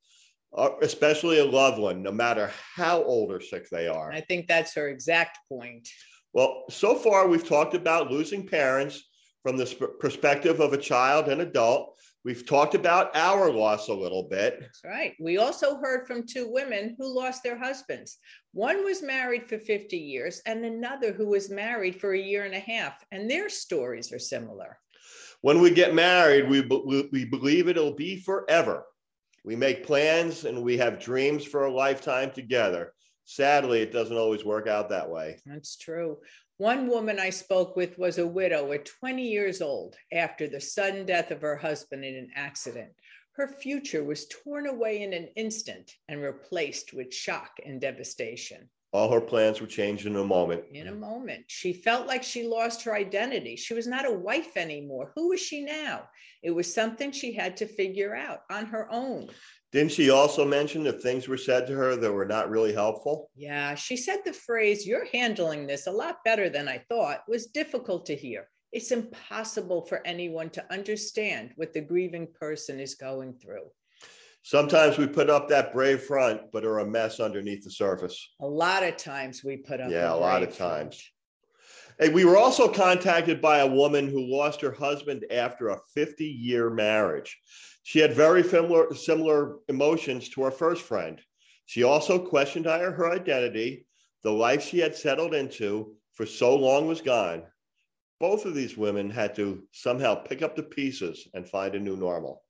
uh, 0.56 0.72
especially 0.82 1.40
a 1.40 1.46
loved 1.46 1.80
one, 1.80 2.04
no 2.04 2.12
matter 2.12 2.52
how 2.76 3.04
old 3.04 3.32
or 3.32 3.42
sick 3.42 3.70
they 3.70 3.88
are. 3.88 4.12
I 4.12 4.22
think 4.22 4.48
that's 4.48 4.76
her 4.76 4.88
exact 4.90 5.40
point. 5.50 5.88
Well, 6.34 6.66
so 6.70 6.96
far 6.96 7.28
we've 7.28 7.48
talked 7.48 7.74
about 7.74 8.12
losing 8.12 8.46
parents 8.46 9.04
from 9.44 9.58
the 9.58 9.92
perspective 10.00 10.60
of 10.60 10.74
a 10.74 10.78
child 10.78 11.30
and 11.30 11.42
adult. 11.42 11.98
We've 12.26 12.46
talked 12.46 12.76
about 12.76 13.16
our 13.16 13.50
loss 13.50 13.88
a 13.88 13.94
little 13.94 14.24
bit. 14.24 14.60
That's 14.60 14.82
right. 14.84 15.14
We 15.20 15.38
also 15.38 15.78
heard 15.78 16.06
from 16.06 16.28
two 16.28 16.52
women 16.52 16.96
who 16.98 17.16
lost 17.16 17.42
their 17.44 17.58
husbands. 17.58 18.18
One 18.52 18.84
was 18.84 19.02
married 19.02 19.48
for 19.48 19.58
50 19.58 19.98
years, 19.98 20.42
and 20.46 20.66
another 20.66 21.14
who 21.14 21.28
was 21.28 21.50
married 21.50 22.02
for 22.02 22.14
a 22.14 22.20
year 22.20 22.44
and 22.44 22.54
a 22.54 22.60
half. 22.60 23.02
And 23.12 23.30
their 23.30 23.48
stories 23.48 24.12
are 24.12 24.20
similar. 24.20 24.78
When 25.42 25.62
we 25.62 25.72
get 25.72 25.94
married, 25.94 26.50
we, 26.50 26.64
be- 26.64 27.10
we 27.14 27.26
believe 27.26 27.70
it'll 27.70 27.96
be 27.96 28.20
forever. 28.20 28.84
We 29.46 29.56
make 29.56 29.86
plans 29.86 30.44
and 30.44 30.62
we 30.62 30.78
have 30.78 31.00
dreams 31.00 31.46
for 31.46 31.66
a 31.66 31.74
lifetime 31.74 32.32
together. 32.32 32.94
Sadly, 33.30 33.82
it 33.82 33.92
doesn't 33.92 34.16
always 34.16 34.46
work 34.46 34.68
out 34.68 34.90
that 34.90 35.10
way. 35.10 35.38
That's 35.46 35.76
true. 35.76 36.20
One 36.60 36.88
woman 36.88 37.20
I 37.20 37.30
spoke 37.30 37.76
with 37.76 38.00
was 38.00 38.18
a 38.18 38.26
widow 38.26 38.72
at 38.72 38.86
20 38.86 39.22
years 39.22 39.62
old 39.62 39.96
after 40.14 40.48
the 40.48 40.62
sudden 40.62 41.06
death 41.06 41.30
of 41.32 41.42
her 41.42 41.58
husband 41.58 42.06
in 42.06 42.16
an 42.16 42.30
accident. 42.36 42.94
Her 43.34 43.50
future 43.50 44.04
was 44.04 44.30
torn 44.30 44.66
away 44.66 45.02
in 45.02 45.12
an 45.12 45.28
instant 45.36 45.92
and 46.08 46.22
replaced 46.22 46.94
with 46.94 47.14
shock 47.14 47.52
and 47.66 47.82
devastation. 47.82 48.70
All 48.94 49.12
her 49.12 49.20
plans 49.20 49.60
were 49.60 49.68
changed 49.68 50.06
in 50.06 50.16
a 50.16 50.24
moment. 50.24 50.64
In 50.72 50.88
a 50.88 50.96
moment, 50.96 51.44
she 51.48 51.74
felt 51.74 52.08
like 52.08 52.24
she 52.24 52.48
lost 52.48 52.84
her 52.84 52.96
identity. 52.96 53.58
She 53.58 53.74
was 53.74 53.88
not 53.88 54.08
a 54.08 54.12
wife 54.12 54.56
anymore. 54.56 55.12
Who 55.16 55.30
was 55.30 55.42
she 55.42 55.62
now? 55.62 56.08
It 56.42 56.52
was 56.52 56.74
something 56.74 57.12
she 57.12 57.34
had 57.34 57.58
to 57.58 57.68
figure 57.68 58.16
out 58.16 58.44
on 58.50 58.68
her 58.68 58.88
own. 58.90 59.28
Didn't 59.72 59.92
she 59.92 60.10
also 60.10 60.46
mention 60.46 60.84
that 60.84 61.02
things 61.02 61.28
were 61.28 61.38
said 61.38 61.68
to 61.68 61.74
her 61.76 61.96
that 61.98 62.12
were 62.12 62.26
not 62.26 62.50
really 62.50 62.74
helpful? 62.74 63.30
Yeah, 63.36 63.76
she 63.76 63.98
said 63.98 64.20
the 64.24 64.34
phrase, 64.34 64.88
You're 64.88 65.08
handling 65.12 65.68
this 65.68 65.88
a 65.88 65.92
lot 65.92 66.24
better 66.24 66.50
than 66.50 66.68
I 66.68 66.84
thought, 66.90 67.24
was 67.28 67.48
difficult 67.48 68.06
to 68.06 68.16
hear. 68.16 68.48
It's 68.72 68.92
impossible 68.92 69.86
for 69.86 70.06
anyone 70.06 70.50
to 70.52 70.74
understand 70.74 71.52
what 71.56 71.74
the 71.74 71.82
grieving 71.82 72.28
person 72.40 72.80
is 72.80 72.96
going 72.96 73.34
through. 73.34 73.72
Sometimes 74.44 74.98
we 74.98 75.08
put 75.08 75.30
up 75.30 75.50
that 75.50 75.74
brave 75.74 76.04
front, 76.04 76.42
but 76.54 76.64
are 76.64 76.80
a 76.80 76.86
mess 76.86 77.20
underneath 77.20 77.66
the 77.66 77.72
surface. 77.72 78.30
A 78.40 78.48
lot 78.48 78.84
of 78.84 78.96
times 78.96 79.44
we 79.44 79.58
put 79.58 79.82
up. 79.82 79.92
Yeah, 79.92 80.14
a 80.14 80.16
lot 80.16 80.44
of 80.44 80.56
times. 80.56 80.96
front. 80.96 81.04
Hey, 82.00 82.10
we 82.10 82.26
were 82.26 82.38
also 82.38 82.68
contacted 82.68 83.42
by 83.42 83.58
a 83.60 83.68
woman 83.68 84.08
who 84.08 84.32
lost 84.32 84.62
her 84.62 84.72
husband 84.72 85.26
after 85.32 85.70
a 85.70 85.80
50 85.96 86.26
year 86.26 86.70
marriage. 86.70 87.42
She 87.82 87.98
had 87.98 88.14
very 88.14 88.44
similar, 88.44 88.94
similar 88.94 89.56
emotions 89.68 90.30
to 90.30 90.44
our 90.44 90.52
first 90.52 90.84
friend. 90.84 91.20
She 91.66 91.82
also 91.82 92.20
questioned 92.20 92.66
her, 92.66 92.92
her 92.92 93.12
identity. 93.12 93.88
The 94.24 94.32
life 94.32 94.64
she 94.64 94.78
had 94.78 94.96
settled 94.96 95.34
into 95.34 95.96
for 96.14 96.28
so 96.28 96.56
long 96.56 96.86
was 96.86 97.02
gone. 97.02 97.42
Both 98.20 98.46
of 98.46 98.54
these 98.54 98.78
women 98.78 99.10
had 99.10 99.36
to 99.38 99.64
somehow 99.72 100.16
pick 100.16 100.44
up 100.44 100.56
the 100.56 100.64
pieces 100.64 101.28
and 101.34 101.50
find 101.50 101.74
a 101.74 101.80
new 101.80 101.98
normal. 101.98 102.44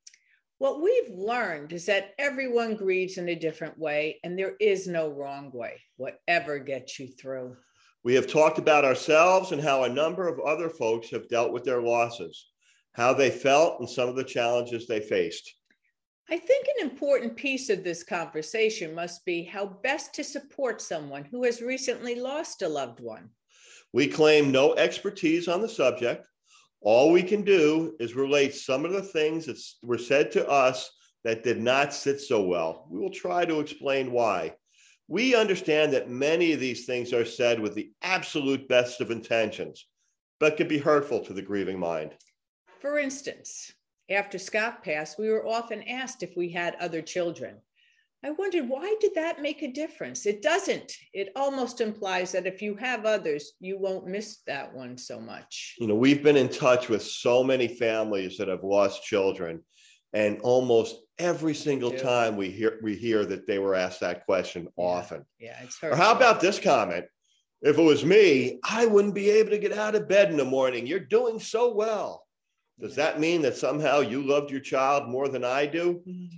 What 0.58 0.82
we've 0.82 1.10
learned 1.10 1.72
is 1.72 1.86
that 1.86 2.12
everyone 2.18 2.76
grieves 2.76 3.16
in 3.16 3.30
a 3.30 3.34
different 3.34 3.78
way, 3.78 4.18
and 4.24 4.38
there 4.38 4.56
is 4.60 4.86
no 4.86 5.08
wrong 5.08 5.50
way, 5.54 5.80
whatever 5.96 6.58
gets 6.58 6.98
you 6.98 7.06
through. 7.06 7.56
We 8.04 8.14
have 8.14 8.26
talked 8.26 8.58
about 8.58 8.84
ourselves 8.84 9.52
and 9.52 9.60
how 9.60 9.82
a 9.82 9.88
number 9.88 10.28
of 10.28 10.40
other 10.40 10.70
folks 10.70 11.10
have 11.10 11.28
dealt 11.28 11.52
with 11.52 11.64
their 11.64 11.82
losses, 11.82 12.48
how 12.92 13.12
they 13.12 13.30
felt, 13.30 13.80
and 13.80 13.88
some 13.88 14.08
of 14.08 14.16
the 14.16 14.24
challenges 14.24 14.86
they 14.86 15.00
faced. 15.00 15.52
I 16.30 16.36
think 16.36 16.66
an 16.66 16.88
important 16.88 17.36
piece 17.36 17.70
of 17.70 17.82
this 17.82 18.02
conversation 18.02 18.94
must 18.94 19.24
be 19.24 19.42
how 19.42 19.66
best 19.82 20.14
to 20.14 20.24
support 20.24 20.82
someone 20.82 21.24
who 21.24 21.44
has 21.44 21.62
recently 21.62 22.14
lost 22.14 22.62
a 22.62 22.68
loved 22.68 23.00
one. 23.00 23.30
We 23.94 24.06
claim 24.06 24.52
no 24.52 24.74
expertise 24.74 25.48
on 25.48 25.62
the 25.62 25.68
subject. 25.68 26.26
All 26.82 27.10
we 27.10 27.22
can 27.22 27.42
do 27.42 27.96
is 27.98 28.14
relate 28.14 28.54
some 28.54 28.84
of 28.84 28.92
the 28.92 29.02
things 29.02 29.46
that 29.46 29.58
were 29.82 29.98
said 29.98 30.30
to 30.32 30.46
us 30.48 30.90
that 31.24 31.42
did 31.42 31.60
not 31.60 31.94
sit 31.94 32.20
so 32.20 32.42
well. 32.42 32.86
We 32.90 33.00
will 33.00 33.10
try 33.10 33.44
to 33.44 33.60
explain 33.60 34.12
why. 34.12 34.54
We 35.08 35.34
understand 35.34 35.94
that 35.94 36.10
many 36.10 36.52
of 36.52 36.60
these 36.60 36.84
things 36.84 37.14
are 37.14 37.24
said 37.24 37.58
with 37.58 37.74
the 37.74 37.90
absolute 38.02 38.68
best 38.68 39.00
of 39.00 39.10
intentions, 39.10 39.86
but 40.38 40.58
can 40.58 40.68
be 40.68 40.76
hurtful 40.76 41.20
to 41.24 41.32
the 41.32 41.40
grieving 41.40 41.78
mind. 41.78 42.14
For 42.80 42.98
instance, 42.98 43.72
after 44.10 44.38
Scott 44.38 44.84
passed, 44.84 45.18
we 45.18 45.30
were 45.30 45.46
often 45.46 45.82
asked 45.82 46.22
if 46.22 46.36
we 46.36 46.50
had 46.50 46.74
other 46.76 47.00
children. 47.00 47.56
I 48.22 48.32
wondered 48.32 48.68
why 48.68 48.96
did 49.00 49.14
that 49.14 49.40
make 49.40 49.62
a 49.62 49.72
difference? 49.72 50.26
It 50.26 50.42
doesn't. 50.42 50.92
It 51.14 51.30
almost 51.36 51.80
implies 51.80 52.32
that 52.32 52.46
if 52.46 52.60
you 52.60 52.74
have 52.74 53.06
others, 53.06 53.52
you 53.60 53.78
won't 53.78 54.08
miss 54.08 54.38
that 54.46 54.74
one 54.74 54.98
so 54.98 55.20
much. 55.20 55.76
You 55.78 55.86
know, 55.86 55.94
we've 55.94 56.22
been 56.22 56.36
in 56.36 56.48
touch 56.48 56.88
with 56.88 57.02
so 57.02 57.44
many 57.44 57.68
families 57.68 58.36
that 58.36 58.48
have 58.48 58.64
lost 58.64 59.04
children, 59.04 59.62
and 60.12 60.40
almost 60.40 60.96
every 61.18 61.54
single 61.54 61.92
Yeah. 61.92 62.02
time 62.02 62.36
we 62.36 62.50
hear 62.50 62.78
we 62.82 62.94
hear 62.96 63.24
that 63.24 63.46
they 63.46 63.58
were 63.58 63.74
asked 63.74 64.00
that 64.00 64.24
question 64.24 64.64
Yeah. 64.76 64.84
often. 64.84 65.26
Yeah, 65.38 65.62
it's 65.62 65.82
Or 65.82 65.94
how 65.96 66.14
about 66.14 66.40
this 66.40 66.58
comment? 66.58 67.06
If 67.60 67.76
it 67.76 67.82
was 67.82 68.04
me, 68.04 68.60
I 68.62 68.86
wouldn't 68.86 69.14
be 69.14 69.30
able 69.30 69.50
to 69.50 69.58
get 69.58 69.72
out 69.72 69.96
of 69.96 70.08
bed 70.08 70.30
in 70.30 70.36
the 70.36 70.44
morning. 70.44 70.86
You're 70.86 71.00
doing 71.00 71.40
so 71.40 71.74
well. 71.74 72.24
Does 72.78 72.94
that 72.94 73.18
mean 73.18 73.42
that 73.42 73.56
somehow 73.56 74.00
you 74.00 74.22
loved 74.22 74.52
your 74.52 74.60
child 74.60 75.08
more 75.08 75.28
than 75.28 75.42
I 75.42 75.66
do? 75.66 76.00
Mm, 76.06 76.30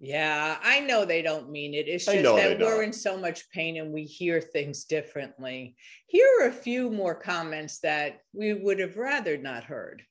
yeah, 0.00 0.58
I 0.60 0.80
know 0.80 1.04
they 1.04 1.22
don't 1.22 1.50
mean 1.50 1.72
it. 1.72 1.86
It's 1.86 2.04
just 2.06 2.24
that 2.24 2.58
we're 2.58 2.82
in 2.82 2.92
so 2.92 3.16
much 3.16 3.48
pain 3.50 3.76
and 3.76 3.92
we 3.92 4.02
hear 4.02 4.40
things 4.40 4.84
differently. 4.84 5.76
Here 6.08 6.28
are 6.40 6.48
a 6.48 6.52
few 6.52 6.90
more 6.90 7.14
comments 7.14 7.78
that 7.80 8.20
we 8.32 8.52
would 8.52 8.80
have 8.80 8.96
rather 8.96 9.38
not 9.38 9.62
heard. 9.62 10.02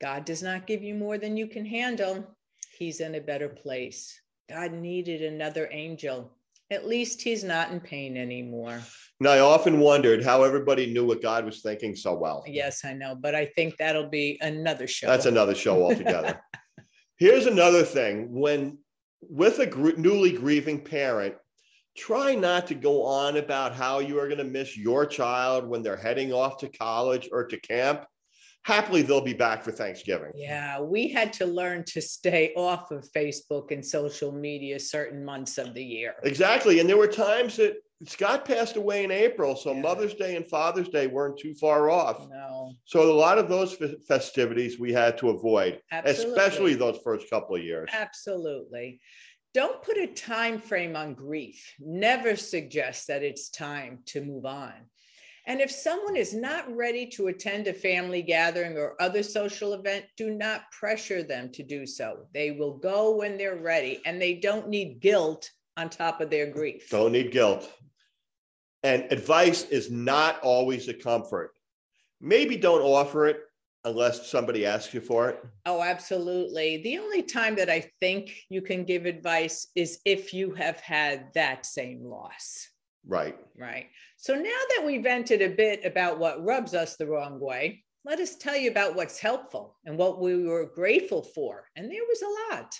God 0.00 0.24
does 0.24 0.42
not 0.42 0.66
give 0.66 0.82
you 0.82 0.94
more 0.94 1.18
than 1.18 1.36
you 1.36 1.46
can 1.46 1.64
handle. 1.64 2.36
He's 2.78 3.00
in 3.00 3.14
a 3.14 3.20
better 3.20 3.48
place. 3.48 4.20
God 4.48 4.72
needed 4.72 5.22
another 5.22 5.68
angel. 5.70 6.32
At 6.70 6.88
least 6.88 7.22
he's 7.22 7.44
not 7.44 7.70
in 7.70 7.80
pain 7.80 8.16
anymore. 8.16 8.82
And 9.20 9.28
I 9.28 9.38
often 9.38 9.80
wondered 9.80 10.24
how 10.24 10.42
everybody 10.42 10.92
knew 10.92 11.06
what 11.06 11.22
God 11.22 11.44
was 11.44 11.62
thinking 11.62 11.94
so 11.94 12.14
well. 12.14 12.42
Yes, 12.46 12.84
I 12.84 12.94
know, 12.94 13.14
but 13.14 13.34
I 13.34 13.46
think 13.46 13.76
that'll 13.76 14.08
be 14.08 14.38
another 14.40 14.86
show. 14.86 15.06
That's 15.06 15.26
another 15.26 15.54
show 15.54 15.82
altogether. 15.82 16.40
Here's 17.16 17.46
another 17.46 17.84
thing 17.84 18.32
when 18.32 18.78
with 19.20 19.58
a 19.60 19.66
gr- 19.66 19.96
newly 19.96 20.32
grieving 20.32 20.80
parent, 20.80 21.34
try 21.96 22.34
not 22.34 22.66
to 22.66 22.74
go 22.74 23.04
on 23.04 23.36
about 23.36 23.74
how 23.74 24.00
you 24.00 24.18
are 24.18 24.26
going 24.26 24.38
to 24.38 24.44
miss 24.44 24.76
your 24.76 25.06
child 25.06 25.66
when 25.66 25.82
they're 25.82 25.96
heading 25.96 26.32
off 26.32 26.58
to 26.58 26.68
college 26.68 27.28
or 27.32 27.46
to 27.46 27.60
camp. 27.60 28.04
Happily, 28.64 29.02
they'll 29.02 29.20
be 29.20 29.34
back 29.34 29.62
for 29.62 29.70
Thanksgiving. 29.70 30.30
Yeah, 30.34 30.80
we 30.80 31.08
had 31.08 31.32
to 31.34 31.46
learn 31.46 31.84
to 31.88 32.00
stay 32.00 32.52
off 32.56 32.90
of 32.90 33.06
Facebook 33.14 33.70
and 33.70 33.84
social 33.84 34.32
media 34.32 34.80
certain 34.80 35.22
months 35.22 35.58
of 35.58 35.74
the 35.74 35.84
year. 35.84 36.14
Exactly. 36.22 36.80
And 36.80 36.88
there 36.88 36.96
were 36.96 37.06
times 37.06 37.56
that 37.56 37.76
Scott 38.06 38.46
passed 38.46 38.76
away 38.76 39.04
in 39.04 39.10
April, 39.10 39.54
so 39.54 39.72
Yeah. 39.74 39.80
Mother's 39.82 40.14
Day 40.14 40.36
and 40.36 40.46
Father's 40.46 40.88
Day 40.88 41.06
weren't 41.06 41.38
too 41.38 41.54
far 41.54 41.90
off. 41.90 42.26
No, 42.30 42.72
So 42.86 43.02
a 43.02 43.12
lot 43.12 43.38
of 43.38 43.50
those 43.50 43.74
fe- 43.74 43.96
festivities 44.08 44.78
we 44.78 44.92
had 44.94 45.18
to 45.18 45.28
avoid, 45.28 45.80
especially 45.92 46.74
those 46.74 46.98
first 47.04 47.28
couple 47.28 47.56
of 47.56 47.62
years. 47.62 47.90
Absolutely. 47.92 49.00
Don't 49.52 49.82
put 49.82 49.96
a 49.98 50.06
time 50.08 50.58
frame 50.58 50.96
on 50.96 51.14
grief. 51.14 51.74
Never 51.78 52.34
suggest 52.34 53.06
that 53.08 53.22
it's 53.22 53.50
time 53.50 54.00
to 54.06 54.20
move 54.22 54.46
on. 54.46 54.72
And 55.46 55.60
if 55.60 55.70
someone 55.70 56.16
is 56.16 56.32
not 56.32 56.74
ready 56.74 57.06
to 57.10 57.26
attend 57.26 57.66
a 57.66 57.74
family 57.74 58.22
gathering 58.22 58.78
or 58.78 59.00
other 59.00 59.22
social 59.22 59.74
event, 59.74 60.06
do 60.16 60.30
not 60.30 60.70
pressure 60.70 61.22
them 61.22 61.50
to 61.52 61.62
do 61.62 61.86
so. 61.86 62.26
They 62.32 62.52
will 62.52 62.78
go 62.78 63.14
when 63.16 63.36
they're 63.36 63.56
ready 63.56 64.00
and 64.06 64.20
they 64.20 64.34
don't 64.34 64.68
need 64.68 65.00
guilt 65.00 65.50
on 65.76 65.90
top 65.90 66.22
of 66.22 66.30
their 66.30 66.50
grief. 66.50 66.88
Don't 66.88 67.12
need 67.12 67.30
guilt. 67.30 67.70
And 68.84 69.10
advice 69.10 69.64
is 69.64 69.90
not 69.90 70.40
always 70.40 70.88
a 70.88 70.94
comfort. 70.94 71.52
Maybe 72.20 72.56
don't 72.56 72.82
offer 72.82 73.26
it 73.26 73.40
unless 73.84 74.30
somebody 74.30 74.64
asks 74.64 74.94
you 74.94 75.00
for 75.00 75.28
it. 75.28 75.44
Oh, 75.66 75.82
absolutely. 75.82 76.82
The 76.82 76.98
only 76.98 77.22
time 77.22 77.54
that 77.56 77.68
I 77.68 77.90
think 78.00 78.34
you 78.48 78.62
can 78.62 78.84
give 78.84 79.04
advice 79.04 79.66
is 79.74 80.00
if 80.06 80.32
you 80.32 80.52
have 80.54 80.80
had 80.80 81.34
that 81.34 81.66
same 81.66 82.02
loss. 82.02 82.70
Right. 83.06 83.36
Right. 83.58 83.86
So 84.16 84.34
now 84.34 84.42
that 84.42 84.84
we 84.84 84.98
vented 84.98 85.42
a 85.42 85.48
bit 85.48 85.84
about 85.84 86.18
what 86.18 86.44
rubs 86.44 86.74
us 86.74 86.96
the 86.96 87.06
wrong 87.06 87.38
way, 87.38 87.84
let 88.04 88.20
us 88.20 88.36
tell 88.36 88.56
you 88.56 88.70
about 88.70 88.94
what's 88.94 89.18
helpful 89.18 89.76
and 89.84 89.96
what 89.96 90.20
we 90.20 90.44
were 90.44 90.70
grateful 90.74 91.22
for. 91.22 91.64
And 91.76 91.90
there 91.90 92.02
was 92.08 92.22
a 92.22 92.54
lot. 92.54 92.74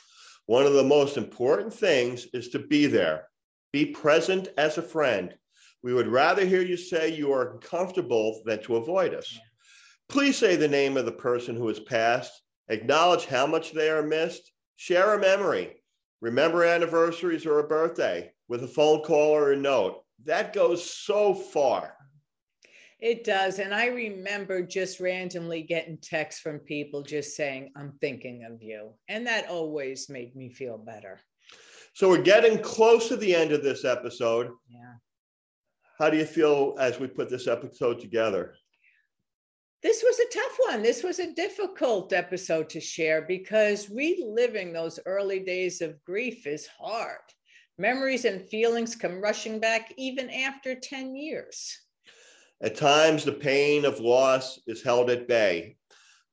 One 0.46 0.66
of 0.66 0.74
the 0.74 0.84
most 0.84 1.16
important 1.16 1.72
things 1.72 2.26
is 2.34 2.48
to 2.50 2.58
be 2.58 2.86
there, 2.86 3.28
be 3.72 3.86
present 3.86 4.48
as 4.58 4.76
a 4.76 4.82
friend. 4.82 5.34
We 5.82 5.94
would 5.94 6.08
rather 6.08 6.44
hear 6.44 6.62
you 6.62 6.76
say 6.76 7.14
you 7.14 7.32
are 7.32 7.58
comfortable 7.58 8.42
than 8.44 8.62
to 8.62 8.76
avoid 8.76 9.14
us. 9.14 9.30
Yeah. 9.32 9.40
Please 10.10 10.36
say 10.36 10.56
the 10.56 10.68
name 10.68 10.96
of 10.96 11.06
the 11.06 11.12
person 11.12 11.56
who 11.56 11.68
has 11.68 11.80
passed, 11.80 12.42
acknowledge 12.68 13.24
how 13.24 13.46
much 13.46 13.72
they 13.72 13.88
are 13.90 14.02
missed, 14.02 14.52
share 14.76 15.14
a 15.14 15.20
memory, 15.20 15.76
remember 16.20 16.64
anniversaries 16.64 17.46
or 17.46 17.60
a 17.60 17.68
birthday 17.68 18.30
with 18.48 18.62
a 18.62 18.68
phone 18.68 19.02
call 19.02 19.30
or 19.34 19.52
a 19.52 19.56
note. 19.56 20.03
That 20.24 20.52
goes 20.52 20.88
so 20.88 21.34
far. 21.34 21.96
It 23.00 23.24
does. 23.24 23.58
And 23.58 23.74
I 23.74 23.88
remember 23.88 24.62
just 24.62 25.00
randomly 25.00 25.62
getting 25.62 25.98
texts 25.98 26.40
from 26.40 26.58
people 26.60 27.02
just 27.02 27.36
saying, 27.36 27.72
I'm 27.76 27.92
thinking 28.00 28.44
of 28.50 28.62
you. 28.62 28.94
And 29.08 29.26
that 29.26 29.48
always 29.48 30.08
made 30.08 30.34
me 30.34 30.48
feel 30.48 30.78
better. 30.78 31.20
So 31.92 32.08
we're 32.08 32.22
getting 32.22 32.58
close 32.58 33.08
to 33.08 33.16
the 33.16 33.34
end 33.34 33.52
of 33.52 33.62
this 33.62 33.84
episode. 33.84 34.50
Yeah. 34.68 34.94
How 35.98 36.10
do 36.10 36.16
you 36.16 36.24
feel 36.24 36.74
as 36.80 36.98
we 36.98 37.06
put 37.06 37.28
this 37.28 37.46
episode 37.46 38.00
together? 38.00 38.54
This 39.82 40.02
was 40.02 40.18
a 40.18 40.32
tough 40.32 40.58
one. 40.68 40.82
This 40.82 41.02
was 41.02 41.18
a 41.18 41.34
difficult 41.34 42.14
episode 42.14 42.70
to 42.70 42.80
share 42.80 43.20
because 43.20 43.90
reliving 43.90 44.72
those 44.72 44.98
early 45.04 45.40
days 45.40 45.82
of 45.82 46.02
grief 46.04 46.46
is 46.46 46.66
hard. 46.66 47.18
Memories 47.78 48.24
and 48.24 48.40
feelings 48.40 48.94
come 48.94 49.20
rushing 49.20 49.58
back 49.58 49.92
even 49.96 50.30
after 50.30 50.74
10 50.74 51.16
years. 51.16 51.80
At 52.62 52.76
times, 52.76 53.24
the 53.24 53.32
pain 53.32 53.84
of 53.84 53.98
loss 53.98 54.60
is 54.66 54.82
held 54.82 55.10
at 55.10 55.26
bay, 55.26 55.76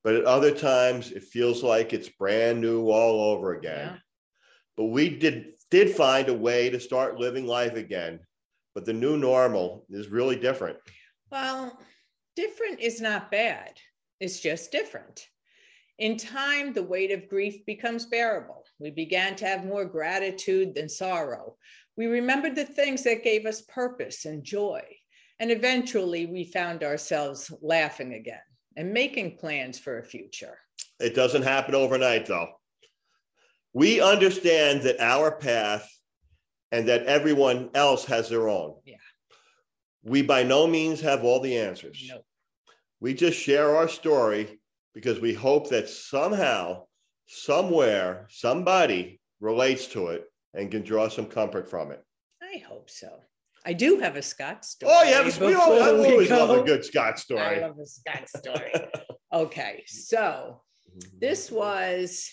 but 0.03 0.15
at 0.15 0.25
other 0.25 0.53
times, 0.53 1.11
it 1.11 1.23
feels 1.23 1.63
like 1.63 1.93
it's 1.93 2.09
brand 2.09 2.61
new 2.61 2.89
all 2.89 3.31
over 3.31 3.53
again. 3.53 3.87
Yeah. 3.87 3.97
But 4.77 4.85
we 4.85 5.09
did 5.09 5.53
did 5.71 5.95
find 5.95 6.29
a 6.29 6.33
way 6.33 6.69
to 6.69 6.79
start 6.79 7.17
living 7.17 7.47
life 7.47 7.75
again. 7.75 8.19
But 8.75 8.85
the 8.85 8.93
new 8.93 9.17
normal 9.17 9.85
is 9.89 10.09
really 10.09 10.35
different. 10.35 10.77
Well, 11.31 11.79
different 12.35 12.79
is 12.79 13.01
not 13.01 13.31
bad, 13.31 13.73
it's 14.19 14.39
just 14.39 14.71
different. 14.71 15.27
In 15.97 16.17
time, 16.17 16.73
the 16.73 16.83
weight 16.83 17.11
of 17.11 17.29
grief 17.29 17.65
becomes 17.65 18.05
bearable. 18.05 18.60
We 18.81 18.89
began 18.89 19.35
to 19.37 19.45
have 19.45 19.63
more 19.63 19.85
gratitude 19.85 20.73
than 20.73 20.89
sorrow. 20.89 21.55
We 21.95 22.07
remembered 22.07 22.55
the 22.55 22.65
things 22.65 23.03
that 23.03 23.23
gave 23.23 23.45
us 23.45 23.61
purpose 23.61 24.25
and 24.25 24.43
joy. 24.43 24.81
And 25.39 25.51
eventually, 25.51 26.25
we 26.25 26.43
found 26.43 26.83
ourselves 26.83 27.51
laughing 27.61 28.13
again 28.13 28.41
and 28.75 28.93
making 28.93 29.37
plans 29.37 29.77
for 29.77 29.99
a 29.99 30.03
future. 30.03 30.57
It 30.99 31.15
doesn't 31.15 31.43
happen 31.43 31.75
overnight, 31.75 32.25
though. 32.25 32.47
We 33.73 34.01
understand 34.01 34.81
that 34.83 34.99
our 34.99 35.31
path 35.31 35.89
and 36.71 36.87
that 36.87 37.05
everyone 37.05 37.69
else 37.73 38.05
has 38.05 38.29
their 38.29 38.49
own. 38.49 38.75
Yeah. 38.85 38.95
We 40.03 40.21
by 40.21 40.43
no 40.43 40.65
means 40.67 41.01
have 41.01 41.23
all 41.23 41.39
the 41.39 41.57
answers. 41.57 42.03
No. 42.09 42.21
We 42.99 43.13
just 43.13 43.37
share 43.37 43.75
our 43.75 43.87
story 43.87 44.59
because 44.93 45.19
we 45.19 45.33
hope 45.33 45.69
that 45.69 45.89
somehow, 45.89 46.83
somewhere, 47.31 48.27
somebody 48.29 49.21
relates 49.39 49.87
to 49.87 50.07
it 50.07 50.25
and 50.53 50.69
can 50.69 50.83
draw 50.83 51.07
some 51.07 51.25
comfort 51.25 51.69
from 51.69 51.91
it. 51.91 52.03
I 52.41 52.57
hope 52.57 52.89
so. 52.89 53.09
I 53.65 53.73
do 53.73 53.99
have 53.99 54.17
a 54.17 54.21
Scott 54.21 54.65
story. 54.65 54.91
Oh, 54.93 55.03
yeah, 55.03 55.23
we 55.39 55.53
all, 55.53 55.81
I 55.81 55.91
before 55.91 56.01
we 56.01 56.11
always 56.11 56.29
love 56.29 56.49
a 56.49 56.63
good 56.63 56.83
Scott 56.83 57.19
story. 57.19 57.41
I 57.41 57.67
love 57.67 57.79
a 57.79 57.85
Scott 57.85 58.27
story. 58.27 58.71
okay, 59.33 59.83
so 59.87 60.61
this 61.19 61.49
was 61.49 62.29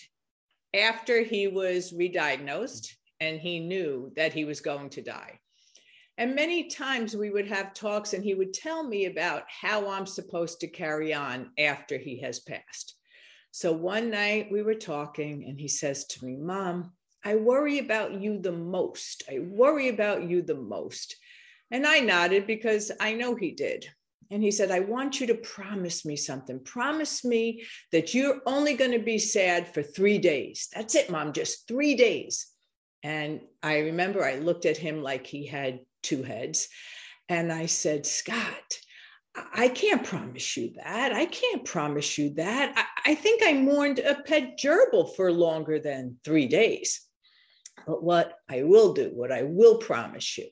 after 0.73 1.23
he 1.23 1.47
was 1.47 1.93
re-diagnosed 1.93 2.97
and 3.21 3.39
he 3.39 3.59
knew 3.59 4.11
that 4.15 4.33
he 4.33 4.43
was 4.43 4.59
going 4.59 4.89
to 4.89 5.01
die. 5.01 5.39
And 6.17 6.35
many 6.35 6.67
times 6.67 7.15
we 7.15 7.29
would 7.29 7.47
have 7.47 7.73
talks 7.73 8.13
and 8.13 8.23
he 8.23 8.33
would 8.33 8.53
tell 8.53 8.83
me 8.83 9.05
about 9.05 9.43
how 9.47 9.89
I'm 9.89 10.05
supposed 10.05 10.59
to 10.59 10.67
carry 10.67 11.13
on 11.13 11.51
after 11.57 11.97
he 11.97 12.19
has 12.19 12.41
passed. 12.41 12.98
So 13.51 13.71
one 13.71 14.11
night 14.11 14.51
we 14.51 14.61
were 14.61 14.75
talking 14.75 15.45
and 15.47 15.59
he 15.59 15.67
says 15.67 16.05
to 16.05 16.25
me, 16.25 16.35
Mom, 16.35 16.91
I 17.23 17.35
worry 17.35 17.79
about 17.79 18.21
you 18.21 18.39
the 18.39 18.51
most. 18.51 19.23
I 19.29 19.39
worry 19.39 19.89
about 19.89 20.23
you 20.23 20.41
the 20.41 20.55
most. 20.55 21.15
And 21.71 21.85
I 21.85 21.99
nodded 21.99 22.47
because 22.47 22.91
I 22.99 23.13
know 23.13 23.35
he 23.35 23.51
did. 23.51 23.85
And 24.31 24.43
he 24.43 24.51
said, 24.51 24.69
I 24.69 24.79
want 24.79 25.19
you 25.19 25.27
to 25.27 25.35
promise 25.35 26.05
me 26.05 26.15
something. 26.15 26.59
Promise 26.63 27.25
me 27.25 27.63
that 27.91 28.13
you're 28.13 28.41
only 28.45 28.75
going 28.75 28.91
to 28.91 28.99
be 28.99 29.17
sad 29.17 29.73
for 29.73 29.81
three 29.81 30.19
days. 30.19 30.69
That's 30.73 30.95
it, 30.95 31.09
mom, 31.09 31.33
just 31.33 31.67
three 31.67 31.95
days. 31.95 32.47
And 33.01 33.41
I 33.63 33.79
remember 33.79 34.23
I 34.23 34.35
looked 34.35 34.65
at 34.65 34.77
him 34.77 35.01
like 35.01 35.25
he 35.25 35.45
had 35.47 35.79
two 36.03 36.21
heads. 36.21 36.67
And 37.27 37.51
I 37.51 37.65
said, 37.65 38.05
Scott, 38.05 38.79
I 39.53 39.69
can't 39.69 40.03
promise 40.03 40.57
you 40.57 40.73
that. 40.75 41.13
I 41.13 41.25
can't 41.25 41.65
promise 41.65 42.17
you 42.17 42.33
that. 42.35 42.73
I, 42.75 43.11
I 43.11 43.15
think 43.15 43.41
I 43.43 43.53
mourned 43.53 43.99
a 43.99 44.15
pet 44.15 44.59
gerbil 44.59 45.15
for 45.15 45.31
longer 45.31 45.79
than 45.79 46.17
three 46.23 46.47
days. 46.47 47.01
But 47.87 48.03
what 48.03 48.33
I 48.49 48.63
will 48.63 48.93
do, 48.93 49.11
what 49.13 49.31
I 49.31 49.43
will 49.43 49.77
promise 49.77 50.37
you, 50.37 50.47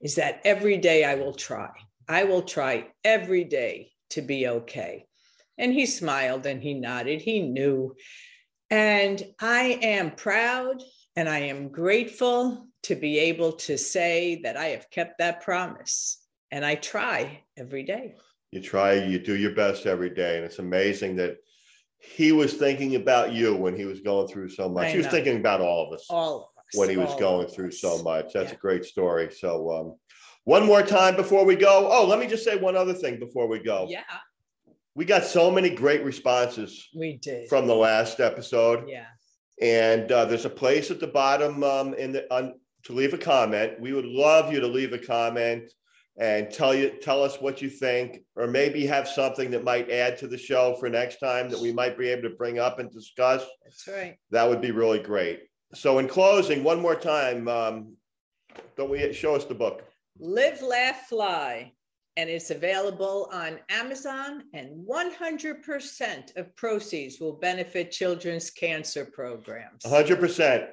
is 0.00 0.16
that 0.16 0.40
every 0.44 0.78
day 0.78 1.04
I 1.04 1.14
will 1.14 1.34
try. 1.34 1.70
I 2.08 2.24
will 2.24 2.42
try 2.42 2.88
every 3.04 3.44
day 3.44 3.92
to 4.10 4.22
be 4.22 4.48
okay. 4.48 5.06
And 5.56 5.72
he 5.72 5.86
smiled 5.86 6.46
and 6.46 6.62
he 6.62 6.74
nodded. 6.74 7.22
He 7.22 7.40
knew. 7.40 7.94
And 8.70 9.22
I 9.40 9.78
am 9.82 10.12
proud 10.12 10.82
and 11.16 11.28
I 11.28 11.40
am 11.40 11.68
grateful 11.68 12.68
to 12.84 12.94
be 12.94 13.18
able 13.18 13.52
to 13.52 13.78
say 13.78 14.40
that 14.42 14.56
I 14.56 14.66
have 14.66 14.90
kept 14.90 15.18
that 15.18 15.42
promise. 15.42 16.18
And 16.50 16.64
I 16.64 16.74
try 16.74 17.43
every 17.56 17.82
day. 17.82 18.14
You 18.50 18.60
try, 18.60 18.94
you 18.94 19.18
do 19.18 19.36
your 19.36 19.54
best 19.54 19.86
every 19.86 20.10
day. 20.10 20.36
And 20.36 20.44
it's 20.44 20.58
amazing 20.58 21.16
that 21.16 21.36
he 21.98 22.32
was 22.32 22.54
thinking 22.54 22.94
about 22.96 23.32
you 23.32 23.54
when 23.56 23.74
he 23.74 23.84
was 23.84 24.00
going 24.00 24.28
through 24.28 24.50
so 24.50 24.68
much. 24.68 24.92
He 24.92 24.98
was 24.98 25.06
thinking 25.08 25.38
about 25.38 25.60
all 25.60 25.86
of 25.88 25.92
us 25.94 26.06
All 26.10 26.36
of 26.36 26.42
us. 26.58 26.78
when 26.78 26.88
he 26.90 26.96
was 26.96 27.14
going 27.16 27.48
through 27.48 27.72
so 27.72 28.02
much. 28.02 28.32
That's 28.32 28.50
Yeah. 28.50 28.56
a 28.56 28.60
great 28.60 28.84
story. 28.84 29.30
So, 29.32 29.70
um, 29.72 29.94
one 30.44 30.66
more 30.66 30.82
time 30.82 31.16
before 31.16 31.44
we 31.46 31.56
go. 31.56 31.88
Oh, 31.90 32.06
let 32.06 32.18
me 32.18 32.26
just 32.26 32.44
say 32.44 32.56
one 32.56 32.76
other 32.76 32.92
thing 32.92 33.18
before 33.18 33.48
we 33.48 33.60
go. 33.60 33.86
Yeah, 33.88 34.02
We 34.94 35.04
got 35.06 35.24
so 35.24 35.50
many 35.50 35.70
great 35.70 36.04
responses 36.04 36.86
we 36.94 37.16
did. 37.16 37.48
from 37.48 37.66
the 37.66 37.74
last 37.74 38.20
episode. 38.20 38.88
yeah. 38.88 39.06
And 39.62 40.10
uh, 40.12 40.24
there's 40.26 40.44
a 40.44 40.50
place 40.50 40.90
at 40.90 41.00
the 41.00 41.06
bottom 41.06 41.62
um, 41.64 41.94
in 41.94 42.12
the 42.12 42.32
on, 42.34 42.54
to 42.84 42.92
leave 42.92 43.14
a 43.14 43.18
comment. 43.18 43.80
We 43.80 43.92
would 43.92 44.04
love 44.04 44.52
you 44.52 44.60
to 44.60 44.66
leave 44.66 44.92
a 44.92 44.98
comment 44.98 45.72
and 46.16 46.50
tell 46.50 46.74
you 46.74 46.90
tell 47.02 47.22
us 47.22 47.40
what 47.40 47.60
you 47.60 47.68
think, 47.68 48.22
or 48.36 48.46
maybe 48.46 48.86
have 48.86 49.08
something 49.08 49.50
that 49.50 49.64
might 49.64 49.90
add 49.90 50.16
to 50.18 50.28
the 50.28 50.38
show 50.38 50.76
for 50.78 50.88
next 50.88 51.18
time 51.18 51.48
that 51.50 51.58
we 51.58 51.72
might 51.72 51.98
be 51.98 52.08
able 52.08 52.22
to 52.22 52.36
bring 52.36 52.58
up 52.58 52.78
and 52.78 52.90
discuss. 52.90 53.44
That's 53.64 53.88
right. 53.88 54.16
That 54.30 54.48
would 54.48 54.60
be 54.60 54.70
really 54.70 55.00
great. 55.00 55.44
So, 55.74 55.98
in 55.98 56.06
closing, 56.06 56.62
one 56.62 56.80
more 56.80 56.94
time, 56.94 57.48
um, 57.48 57.96
don't 58.76 58.90
we 58.90 59.12
show 59.12 59.34
us 59.34 59.44
the 59.44 59.54
book? 59.54 59.82
Live, 60.18 60.62
Laugh, 60.62 61.06
Fly. 61.08 61.72
And 62.16 62.30
it's 62.30 62.50
available 62.50 63.28
on 63.32 63.58
Amazon, 63.68 64.44
and 64.52 64.86
100% 64.86 66.36
of 66.36 66.54
proceeds 66.54 67.18
will 67.18 67.32
benefit 67.32 67.90
children's 67.90 68.50
cancer 68.50 69.04
programs. 69.04 69.82
100%. 69.82 70.68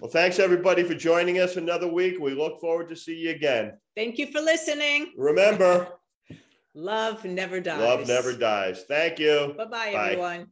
Well, 0.00 0.10
thanks 0.10 0.38
everybody 0.38 0.82
for 0.82 0.94
joining 0.94 1.38
us 1.38 1.56
another 1.56 1.88
week. 1.88 2.18
We 2.20 2.34
look 2.34 2.60
forward 2.60 2.88
to 2.90 2.96
see 2.96 3.14
you 3.16 3.30
again. 3.30 3.72
Thank 3.96 4.18
you 4.18 4.26
for 4.26 4.40
listening. 4.40 5.12
Remember, 5.16 5.88
love 6.74 7.24
never 7.24 7.60
dies. 7.60 7.80
Love 7.80 8.06
never 8.08 8.32
dies. 8.32 8.84
Thank 8.88 9.18
you. 9.18 9.54
Bye-bye, 9.56 9.92
Bye. 9.92 10.10
everyone. 10.10 10.46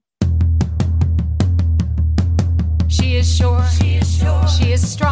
She 2.89 3.17
is 3.17 3.37
sure. 3.37 3.65
She 3.81 3.97
is 3.97 4.19
sure. 4.19 4.47
She 4.49 4.73
is 4.73 4.87
strong. 4.91 5.12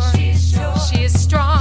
strong. 0.00 0.78
She 0.78 1.04
is 1.04 1.20
strong. 1.20 1.51